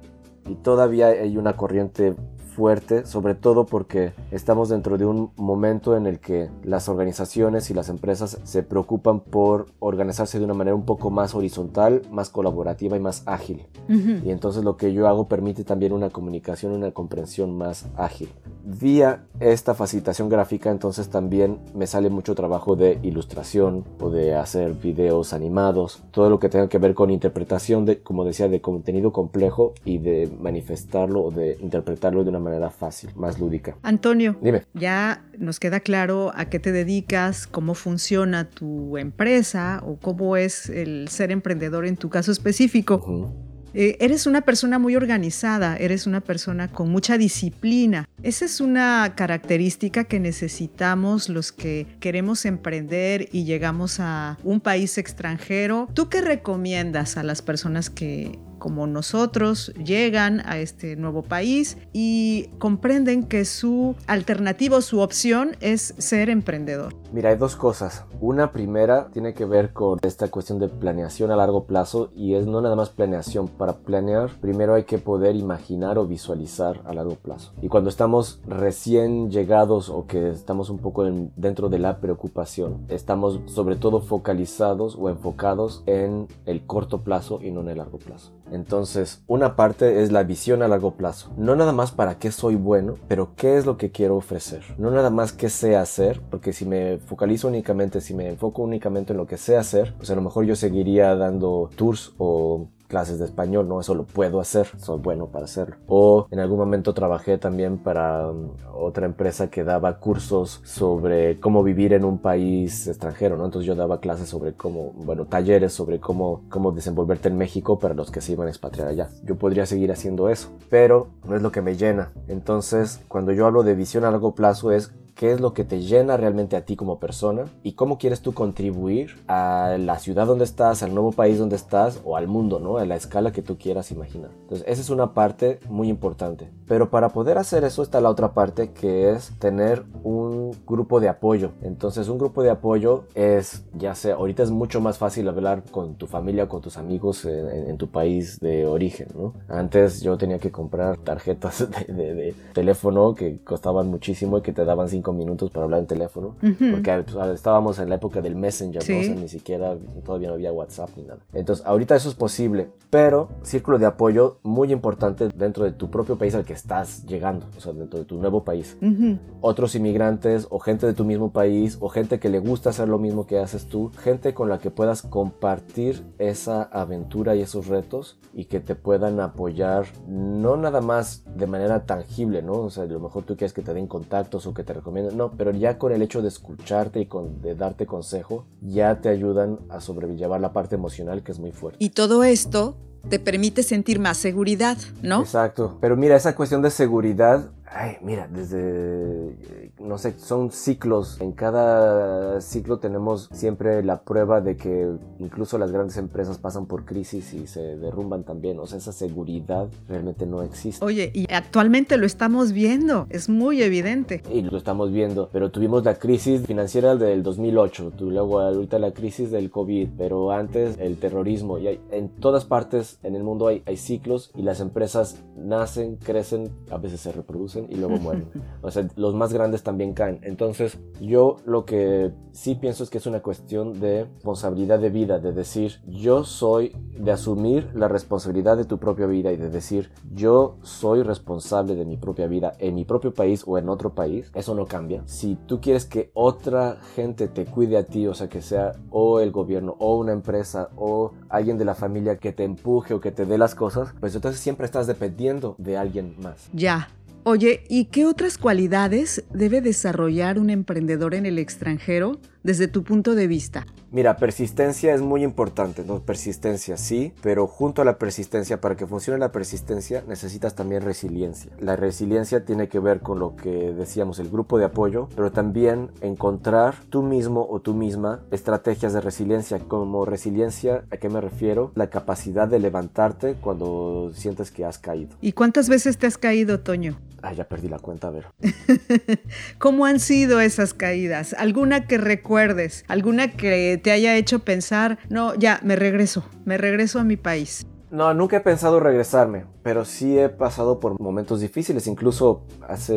y 0.46 0.54
todavía 0.56 1.06
hay 1.06 1.38
una 1.38 1.56
corriente 1.56 2.14
fuerte, 2.56 3.04
sobre 3.04 3.34
todo 3.34 3.66
porque 3.66 4.14
estamos 4.30 4.70
dentro 4.70 4.96
de 4.96 5.04
un 5.04 5.30
momento 5.36 5.94
en 5.94 6.06
el 6.06 6.20
que 6.20 6.48
las 6.64 6.88
organizaciones 6.88 7.70
y 7.70 7.74
las 7.74 7.90
empresas 7.90 8.38
se 8.44 8.62
preocupan 8.62 9.20
por 9.20 9.66
organizarse 9.78 10.38
de 10.38 10.46
una 10.46 10.54
manera 10.54 10.74
un 10.74 10.86
poco 10.86 11.10
más 11.10 11.34
horizontal, 11.34 12.00
más 12.10 12.30
colaborativa 12.30 12.96
y 12.96 13.00
más 13.00 13.22
ágil. 13.26 13.66
Y 13.88 14.30
entonces 14.30 14.64
lo 14.64 14.78
que 14.78 14.94
yo 14.94 15.06
hago 15.06 15.28
permite 15.28 15.64
también 15.64 15.92
una 15.92 16.08
comunicación, 16.08 16.72
una 16.72 16.92
comprensión 16.92 17.56
más 17.56 17.86
ágil. 17.96 18.30
Vía 18.64 19.26
esta 19.38 19.74
facilitación 19.74 20.28
gráfica, 20.28 20.70
entonces 20.70 21.08
también 21.10 21.58
me 21.74 21.86
sale 21.86 22.08
mucho 22.08 22.34
trabajo 22.34 22.74
de 22.74 22.98
ilustración 23.02 23.84
o 24.00 24.08
de 24.08 24.34
hacer 24.34 24.72
videos 24.72 25.34
animados, 25.34 26.02
todo 26.10 26.30
lo 26.30 26.40
que 26.40 26.48
tenga 26.48 26.68
que 26.68 26.78
ver 26.78 26.94
con 26.94 27.10
interpretación 27.10 27.84
de, 27.84 28.00
como 28.00 28.24
decía, 28.24 28.48
de 28.48 28.60
contenido 28.62 29.12
complejo 29.12 29.74
y 29.84 29.98
de 29.98 30.30
manifestarlo 30.40 31.22
o 31.22 31.30
de 31.30 31.58
interpretarlo 31.60 32.24
de 32.24 32.30
una 32.30 32.38
manera 32.38 32.45
fácil, 32.70 33.10
más 33.16 33.38
lúdica. 33.38 33.76
Antonio, 33.82 34.36
Dime. 34.42 34.64
ya 34.74 35.24
nos 35.38 35.60
queda 35.60 35.80
claro 35.80 36.32
a 36.34 36.46
qué 36.46 36.58
te 36.58 36.72
dedicas, 36.72 37.46
cómo 37.46 37.74
funciona 37.74 38.48
tu 38.48 38.98
empresa 38.98 39.82
o 39.84 39.96
cómo 39.96 40.36
es 40.36 40.68
el 40.68 41.08
ser 41.08 41.30
emprendedor 41.30 41.86
en 41.86 41.96
tu 41.96 42.10
caso 42.10 42.32
específico. 42.32 43.32
Eh, 43.78 43.98
eres 44.00 44.26
una 44.26 44.40
persona 44.40 44.78
muy 44.78 44.96
organizada, 44.96 45.76
eres 45.76 46.06
una 46.06 46.22
persona 46.22 46.72
con 46.72 46.90
mucha 46.90 47.18
disciplina. 47.18 48.08
Esa 48.22 48.46
es 48.46 48.62
una 48.62 49.12
característica 49.14 50.04
que 50.04 50.18
necesitamos 50.18 51.28
los 51.28 51.52
que 51.52 51.86
queremos 52.00 52.46
emprender 52.46 53.28
y 53.32 53.44
llegamos 53.44 54.00
a 54.00 54.38
un 54.44 54.60
país 54.60 54.96
extranjero. 54.96 55.88
¿Tú 55.92 56.08
qué 56.08 56.22
recomiendas 56.22 57.18
a 57.18 57.22
las 57.22 57.42
personas 57.42 57.90
que 57.90 58.38
como 58.58 58.86
nosotros 58.86 59.72
llegan 59.82 60.40
a 60.46 60.58
este 60.58 60.96
nuevo 60.96 61.22
país 61.22 61.76
y 61.92 62.48
comprenden 62.58 63.24
que 63.24 63.44
su 63.44 63.96
alternativa 64.06 64.78
o 64.78 64.82
su 64.82 65.00
opción 65.00 65.56
es 65.60 65.94
ser 65.98 66.30
emprendedor? 66.30 66.94
Mira, 67.16 67.30
hay 67.30 67.36
dos 67.38 67.56
cosas. 67.56 68.04
Una 68.20 68.52
primera 68.52 69.08
tiene 69.10 69.32
que 69.32 69.46
ver 69.46 69.72
con 69.72 69.98
esta 70.02 70.28
cuestión 70.28 70.58
de 70.58 70.68
planeación 70.68 71.30
a 71.30 71.36
largo 71.36 71.64
plazo 71.64 72.10
y 72.14 72.34
es 72.34 72.46
no 72.46 72.60
nada 72.60 72.76
más 72.76 72.90
planeación. 72.90 73.48
Para 73.48 73.72
planear, 73.72 74.38
primero 74.42 74.74
hay 74.74 74.84
que 74.84 74.98
poder 74.98 75.34
imaginar 75.34 75.96
o 75.96 76.06
visualizar 76.06 76.82
a 76.84 76.92
largo 76.92 77.14
plazo. 77.14 77.54
Y 77.62 77.68
cuando 77.68 77.88
estamos 77.88 78.42
recién 78.46 79.30
llegados 79.30 79.88
o 79.88 80.06
que 80.06 80.28
estamos 80.28 80.68
un 80.68 80.76
poco 80.76 81.06
en- 81.06 81.32
dentro 81.36 81.70
de 81.70 81.78
la 81.78 82.00
preocupación, 82.02 82.84
estamos 82.90 83.40
sobre 83.46 83.76
todo 83.76 84.02
focalizados 84.02 84.94
o 85.00 85.08
enfocados 85.08 85.84
en 85.86 86.28
el 86.44 86.66
corto 86.66 87.00
plazo 87.00 87.38
y 87.42 87.50
no 87.50 87.62
en 87.62 87.68
el 87.68 87.78
largo 87.78 87.96
plazo. 87.96 88.32
Entonces, 88.52 89.24
una 89.26 89.56
parte 89.56 90.02
es 90.02 90.12
la 90.12 90.22
visión 90.22 90.62
a 90.62 90.68
largo 90.68 90.92
plazo. 90.92 91.30
No 91.38 91.56
nada 91.56 91.72
más 91.72 91.92
para 91.92 92.18
qué 92.18 92.30
soy 92.30 92.56
bueno, 92.56 92.94
pero 93.08 93.30
qué 93.36 93.56
es 93.56 93.64
lo 93.66 93.76
que 93.78 93.90
quiero 93.90 94.16
ofrecer. 94.16 94.62
No 94.78 94.90
nada 94.90 95.10
más 95.10 95.32
qué 95.32 95.48
sé 95.48 95.76
hacer, 95.76 96.20
porque 96.30 96.52
si 96.52 96.64
me 96.64 96.98
focalizo 97.06 97.48
únicamente, 97.48 98.00
si 98.00 98.14
me 98.14 98.28
enfoco 98.28 98.62
únicamente 98.62 99.12
en 99.12 99.18
lo 99.18 99.26
que 99.26 99.38
sé 99.38 99.56
hacer, 99.56 99.94
pues 99.96 100.10
a 100.10 100.14
lo 100.14 100.22
mejor 100.22 100.44
yo 100.44 100.56
seguiría 100.56 101.14
dando 101.14 101.70
tours 101.76 102.12
o 102.18 102.66
clases 102.86 103.18
de 103.18 103.24
español, 103.24 103.68
¿no? 103.68 103.80
Eso 103.80 103.94
lo 103.94 104.04
puedo 104.04 104.40
hacer, 104.40 104.68
soy 104.78 104.98
bueno 105.00 105.26
para 105.26 105.44
hacerlo. 105.44 105.76
O 105.86 106.26
en 106.30 106.38
algún 106.38 106.58
momento 106.58 106.94
trabajé 106.94 107.38
también 107.38 107.78
para 107.78 108.28
um, 108.28 108.50
otra 108.74 109.06
empresa 109.06 109.48
que 109.48 109.64
daba 109.64 109.98
cursos 109.98 110.60
sobre 110.64 111.40
cómo 111.40 111.62
vivir 111.62 111.92
en 111.92 112.04
un 112.04 112.18
país 112.18 112.86
extranjero, 112.86 113.36
¿no? 113.36 113.44
Entonces 113.44 113.66
yo 113.66 113.74
daba 113.74 114.00
clases 114.00 114.28
sobre 114.28 114.52
cómo, 114.52 114.92
bueno, 114.96 115.26
talleres 115.26 115.72
sobre 115.72 116.00
cómo, 116.00 116.42
cómo 116.48 116.72
desenvolverte 116.72 117.28
en 117.28 117.36
México 117.36 117.78
para 117.78 117.94
los 117.94 118.10
que 118.10 118.20
se 118.20 118.32
iban 118.32 118.46
a 118.46 118.50
expatriar 118.50 118.88
allá. 118.88 119.08
Yo 119.24 119.36
podría 119.36 119.66
seguir 119.66 119.92
haciendo 119.92 120.28
eso, 120.28 120.50
pero 120.70 121.08
no 121.24 121.36
es 121.36 121.42
lo 121.42 121.50
que 121.50 121.62
me 121.62 121.76
llena. 121.76 122.12
Entonces, 122.28 123.00
cuando 123.08 123.32
yo 123.32 123.46
hablo 123.46 123.62
de 123.62 123.74
visión 123.74 124.04
a 124.04 124.10
largo 124.10 124.34
plazo 124.34 124.72
es 124.72 124.92
qué 125.16 125.32
es 125.32 125.40
lo 125.40 125.52
que 125.54 125.64
te 125.64 125.80
llena 125.80 126.16
realmente 126.16 126.56
a 126.56 126.64
ti 126.64 126.76
como 126.76 127.00
persona 127.00 127.46
y 127.64 127.72
cómo 127.72 127.98
quieres 127.98 128.20
tú 128.20 128.32
contribuir 128.34 129.16
a 129.28 129.76
la 129.80 129.98
ciudad 129.98 130.26
donde 130.26 130.44
estás, 130.44 130.82
al 130.82 130.94
nuevo 130.94 131.10
país 131.12 131.38
donde 131.38 131.56
estás 131.56 132.00
o 132.04 132.16
al 132.16 132.28
mundo, 132.28 132.60
¿no? 132.60 132.76
A 132.78 132.84
la 132.86 132.96
escala 132.96 133.32
que 133.32 133.42
tú 133.42 133.56
quieras 133.58 133.90
imaginar. 133.90 134.30
Entonces, 134.42 134.66
esa 134.68 134.80
es 134.82 134.90
una 134.90 135.14
parte 135.14 135.58
muy 135.68 135.88
importante. 135.88 136.50
Pero 136.68 136.90
para 136.90 137.08
poder 137.10 137.38
hacer 137.38 137.64
eso 137.64 137.82
está 137.82 138.00
la 138.00 138.10
otra 138.10 138.34
parte 138.34 138.72
que 138.72 139.10
es 139.10 139.32
tener 139.38 139.84
un 140.04 140.52
grupo 140.66 141.00
de 141.00 141.08
apoyo. 141.08 141.52
Entonces, 141.62 142.08
un 142.08 142.18
grupo 142.18 142.42
de 142.42 142.50
apoyo 142.50 143.04
es, 143.14 143.64
ya 143.74 143.94
sea, 143.94 144.16
ahorita 144.16 144.42
es 144.42 144.50
mucho 144.50 144.80
más 144.80 144.98
fácil 144.98 145.28
hablar 145.28 145.62
con 145.70 145.94
tu 145.94 146.06
familia, 146.06 146.48
con 146.48 146.60
tus 146.60 146.76
amigos 146.76 147.24
en, 147.24 147.48
en- 147.48 147.70
en 147.70 147.78
tu 147.78 147.88
país 147.88 148.38
de 148.40 148.66
origen, 148.66 149.08
¿no? 149.16 149.32
Antes 149.48 150.00
yo 150.02 150.18
tenía 150.18 150.38
que 150.38 150.50
comprar 150.50 150.96
tarjetas 150.98 151.66
de, 151.88 151.92
de- 151.94 152.14
de 152.14 152.34
teléfono 152.52 153.14
que 153.14 153.38
costaban 153.44 153.88
muchísimo 153.88 154.38
y 154.38 154.42
que 154.42 154.52
te 154.52 154.64
daban 154.64 154.88
cinco 155.06 155.12
minutos 155.12 155.50
para 155.50 155.64
hablar 155.64 155.80
en 155.80 155.86
teléfono. 155.86 156.36
Ujú. 156.42 156.70
Porque 156.72 157.04
pues, 157.06 157.34
estábamos 157.34 157.78
en 157.78 157.88
la 157.88 157.96
época 157.96 158.20
del 158.20 158.34
Messenger, 158.34 158.82
¿no? 158.82 158.86
Sí. 158.86 159.00
O 159.00 159.04
sea, 159.04 159.14
ni 159.14 159.28
siquiera, 159.28 159.76
todavía 160.04 160.28
no 160.28 160.34
había 160.34 160.52
WhatsApp 160.52 160.90
ni 160.96 161.04
nada. 161.04 161.20
Entonces, 161.32 161.64
ahorita 161.66 161.94
eso 161.94 162.08
es 162.08 162.14
posible, 162.14 162.68
pero 162.90 163.28
círculo 163.42 163.78
de 163.78 163.86
apoyo 163.86 164.38
muy 164.42 164.72
importante 164.72 165.28
dentro 165.28 165.64
de 165.64 165.72
tu 165.72 165.90
propio 165.90 166.16
país 166.16 166.34
al 166.34 166.44
que 166.44 166.52
estás 166.52 167.04
llegando, 167.06 167.46
o 167.56 167.60
sea, 167.60 167.72
dentro 167.72 167.98
de 167.98 168.04
tu 168.04 168.16
nuevo 168.18 168.42
país. 168.44 168.76
Ujú. 168.82 169.18
Otros 169.40 169.74
inmigrantes 169.74 170.46
o 170.50 170.58
gente 170.58 170.86
de 170.86 170.94
tu 170.94 171.04
mismo 171.04 171.30
país 171.30 171.78
o 171.80 171.88
gente 171.88 172.18
que 172.18 172.28
le 172.28 172.38
gusta 172.38 172.70
hacer 172.70 172.88
lo 172.88 172.98
mismo 172.98 173.26
que 173.26 173.38
haces 173.38 173.66
tú, 173.66 173.90
gente 174.02 174.34
con 174.34 174.48
la 174.48 174.58
que 174.58 174.70
puedas 174.70 175.02
compartir 175.02 176.04
esa 176.18 176.62
aventura 176.62 177.36
y 177.36 177.42
esos 177.42 177.66
retos 177.68 178.18
y 178.34 178.46
que 178.46 178.60
te 178.60 178.74
puedan 178.74 179.20
apoyar 179.20 179.86
no 180.08 180.56
nada 180.56 180.80
más 180.80 181.24
de 181.36 181.46
manera 181.46 181.84
tangible, 181.84 182.42
¿no? 182.42 182.52
O 182.54 182.70
sea, 182.70 182.84
a 182.84 182.86
lo 182.86 183.00
mejor 183.00 183.24
tú 183.24 183.36
quieres 183.36 183.52
que 183.52 183.62
te 183.62 183.74
den 183.74 183.86
contactos 183.86 184.46
o 184.46 184.54
que 184.54 184.64
te 184.64 184.72
recomienden, 184.72 184.95
no, 185.02 185.32
pero 185.32 185.50
ya 185.52 185.78
con 185.78 185.92
el 185.92 186.02
hecho 186.02 186.22
de 186.22 186.28
escucharte 186.28 187.00
y 187.00 187.06
con, 187.06 187.40
de 187.42 187.54
darte 187.54 187.86
consejo, 187.86 188.46
ya 188.60 189.00
te 189.00 189.08
ayudan 189.08 189.58
a 189.68 189.80
sobrellevar 189.80 190.40
la 190.40 190.52
parte 190.52 190.74
emocional 190.74 191.22
que 191.22 191.32
es 191.32 191.38
muy 191.38 191.52
fuerte. 191.52 191.84
Y 191.84 191.90
todo 191.90 192.24
esto 192.24 192.76
te 193.08 193.18
permite 193.18 193.62
sentir 193.62 193.98
más 194.00 194.16
seguridad, 194.16 194.76
¿no? 195.02 195.20
Exacto. 195.20 195.78
Pero 195.80 195.96
mira, 195.96 196.16
esa 196.16 196.34
cuestión 196.34 196.62
de 196.62 196.70
seguridad, 196.70 197.50
ay, 197.70 197.96
mira, 198.02 198.28
desde, 198.28 199.70
no 199.78 199.98
sé, 199.98 200.14
son 200.18 200.50
ciclos. 200.50 201.20
En 201.20 201.32
cada 201.32 202.40
ciclo 202.40 202.78
tenemos 202.78 203.28
siempre 203.32 203.82
la 203.84 204.00
prueba 204.02 204.40
de 204.40 204.56
que 204.56 204.90
incluso 205.18 205.58
las 205.58 205.70
grandes 205.72 205.96
empresas 205.98 206.38
pasan 206.38 206.66
por 206.66 206.84
crisis 206.84 207.32
y 207.34 207.46
se 207.46 207.76
derrumban 207.76 208.24
también. 208.24 208.58
O 208.58 208.66
sea, 208.66 208.78
esa 208.78 208.92
seguridad 208.92 209.68
realmente 209.88 210.26
no 210.26 210.42
existe. 210.42 210.84
Oye, 210.84 211.10
y 211.14 211.32
actualmente 211.32 211.96
lo 211.98 212.06
estamos 212.06 212.52
viendo, 212.52 213.06
es 213.10 213.28
muy 213.28 213.62
evidente. 213.62 214.22
Y 214.32 214.42
lo 214.42 214.56
estamos 214.56 214.90
viendo, 214.92 215.28
pero 215.32 215.50
tuvimos 215.50 215.84
la 215.84 215.94
crisis 215.94 216.44
financiera 216.46 216.96
del 216.96 217.22
2008, 217.22 217.92
tu- 217.96 218.10
luego 218.10 218.40
ahorita 218.40 218.78
la 218.78 218.92
crisis 218.92 219.30
del 219.30 219.50
COVID, 219.50 219.90
pero 219.96 220.32
antes 220.32 220.76
el 220.78 220.96
terrorismo. 220.98 221.58
Y 221.58 221.68
hay- 221.68 221.80
en 221.90 222.08
todas 222.08 222.44
partes 222.44 222.95
en 223.02 223.14
el 223.14 223.22
mundo 223.22 223.46
hay, 223.46 223.62
hay 223.66 223.76
ciclos 223.76 224.30
y 224.34 224.42
las 224.42 224.60
empresas 224.60 225.22
nacen, 225.36 225.96
crecen, 225.96 226.50
a 226.70 226.78
veces 226.78 227.00
se 227.00 227.12
reproducen 227.12 227.66
y 227.70 227.76
luego 227.76 227.96
mueren. 227.96 228.28
O 228.62 228.70
sea, 228.70 228.88
los 228.96 229.14
más 229.14 229.32
grandes 229.32 229.62
también 229.62 229.92
caen. 229.92 230.18
Entonces, 230.22 230.78
yo 231.00 231.36
lo 231.44 231.64
que 231.64 232.10
sí 232.32 232.56
pienso 232.56 232.82
es 232.82 232.90
que 232.90 232.98
es 232.98 233.06
una 233.06 233.22
cuestión 233.22 233.78
de 233.78 234.04
responsabilidad 234.04 234.80
de 234.80 234.90
vida, 234.90 235.18
de 235.20 235.32
decir, 235.32 235.80
yo 235.86 236.24
soy, 236.24 236.74
de 236.98 237.12
asumir 237.12 237.70
la 237.74 237.86
responsabilidad 237.86 238.56
de 238.56 238.64
tu 238.64 238.78
propia 238.78 239.06
vida 239.06 239.30
y 239.30 239.36
de 239.36 239.50
decir, 239.50 239.90
yo 240.12 240.56
soy 240.62 241.02
responsable 241.02 241.76
de 241.76 241.84
mi 241.84 241.96
propia 241.96 242.26
vida 242.26 242.54
en 242.58 242.74
mi 242.74 242.84
propio 242.84 243.14
país 243.14 243.44
o 243.46 243.58
en 243.58 243.68
otro 243.68 243.94
país. 243.94 244.30
Eso 244.34 244.54
no 244.54 244.66
cambia. 244.66 245.02
Si 245.06 245.36
tú 245.46 245.60
quieres 245.60 245.84
que 245.84 246.10
otra 246.14 246.78
gente 246.94 247.28
te 247.28 247.44
cuide 247.44 247.76
a 247.76 247.86
ti, 247.86 248.06
o 248.06 248.14
sea, 248.14 248.28
que 248.28 248.42
sea 248.42 248.72
o 248.90 249.20
el 249.20 249.30
gobierno 249.30 249.76
o 249.78 249.96
una 249.96 250.12
empresa 250.12 250.70
o 250.76 251.12
alguien 251.28 251.58
de 251.58 251.64
la 251.64 251.74
familia 251.74 252.16
que 252.16 252.32
te 252.32 252.44
empuje 252.44 252.85
o 252.94 253.00
que 253.00 253.10
te 253.10 253.26
dé 253.26 253.38
las 253.38 253.54
cosas, 253.54 253.94
pues 254.00 254.14
entonces 254.14 254.40
siempre 254.40 254.66
estás 254.66 254.86
dependiendo 254.86 255.54
de 255.58 255.76
alguien 255.76 256.14
más. 256.20 256.48
Ya. 256.52 256.88
Oye, 257.24 257.64
¿y 257.68 257.86
qué 257.86 258.06
otras 258.06 258.38
cualidades 258.38 259.24
debe 259.32 259.60
desarrollar 259.60 260.38
un 260.38 260.48
emprendedor 260.48 261.14
en 261.14 261.26
el 261.26 261.38
extranjero 261.38 262.20
desde 262.44 262.68
tu 262.68 262.84
punto 262.84 263.16
de 263.16 263.26
vista? 263.26 263.66
Mira, 263.96 264.18
persistencia 264.18 264.92
es 264.94 265.00
muy 265.00 265.24
importante, 265.24 265.82
¿no? 265.82 266.00
Persistencia 266.00 266.76
sí, 266.76 267.14
pero 267.22 267.46
junto 267.46 267.80
a 267.80 267.86
la 267.86 267.96
persistencia, 267.96 268.60
para 268.60 268.76
que 268.76 268.86
funcione 268.86 269.18
la 269.18 269.32
persistencia, 269.32 270.04
necesitas 270.06 270.54
también 270.54 270.82
resiliencia. 270.82 271.50
La 271.60 271.76
resiliencia 271.76 272.44
tiene 272.44 272.68
que 272.68 272.78
ver 272.78 273.00
con 273.00 273.18
lo 273.18 273.36
que 273.36 273.72
decíamos, 273.72 274.18
el 274.18 274.28
grupo 274.28 274.58
de 274.58 274.66
apoyo, 274.66 275.08
pero 275.16 275.32
también 275.32 275.92
encontrar 276.02 276.74
tú 276.90 277.02
mismo 277.02 277.46
o 277.48 277.60
tú 277.60 277.72
misma 277.72 278.20
estrategias 278.30 278.92
de 278.92 279.00
resiliencia. 279.00 279.60
Como 279.60 280.04
resiliencia, 280.04 280.84
¿a 280.90 280.98
qué 280.98 281.08
me 281.08 281.22
refiero? 281.22 281.72
La 281.74 281.88
capacidad 281.88 282.46
de 282.46 282.58
levantarte 282.58 283.36
cuando 283.40 284.10
sientes 284.12 284.50
que 284.50 284.66
has 284.66 284.78
caído. 284.78 285.16
¿Y 285.22 285.32
cuántas 285.32 285.70
veces 285.70 285.96
te 285.96 286.06
has 286.06 286.18
caído, 286.18 286.60
Toño? 286.60 286.98
Ah, 287.22 287.32
ya 287.32 287.44
perdí 287.44 287.68
la 287.68 287.78
cuenta, 287.78 288.06
a 288.06 288.10
ver. 288.10 288.26
¿Cómo 289.58 289.84
han 289.84 289.98
sido 289.98 290.40
esas 290.40 290.74
caídas? 290.74 291.34
¿Alguna 291.36 291.86
que 291.86 291.98
recuerdes? 291.98 292.84
¿Alguna 292.86 293.32
que 293.32 293.80
te 293.86 293.92
haya 293.92 294.16
hecho 294.16 294.40
pensar, 294.40 294.98
no, 295.10 295.36
ya, 295.36 295.60
me 295.62 295.76
regreso, 295.76 296.24
me 296.44 296.58
regreso 296.58 296.98
a 296.98 297.04
mi 297.04 297.16
país? 297.16 297.64
No, 297.88 298.12
nunca 298.14 298.38
he 298.38 298.40
pensado 298.40 298.80
regresarme, 298.80 299.44
pero 299.62 299.84
sí 299.84 300.18
he 300.18 300.28
pasado 300.28 300.80
por 300.80 301.00
momentos 301.00 301.38
difíciles. 301.38 301.86
Incluso 301.86 302.42
hace 302.68 302.96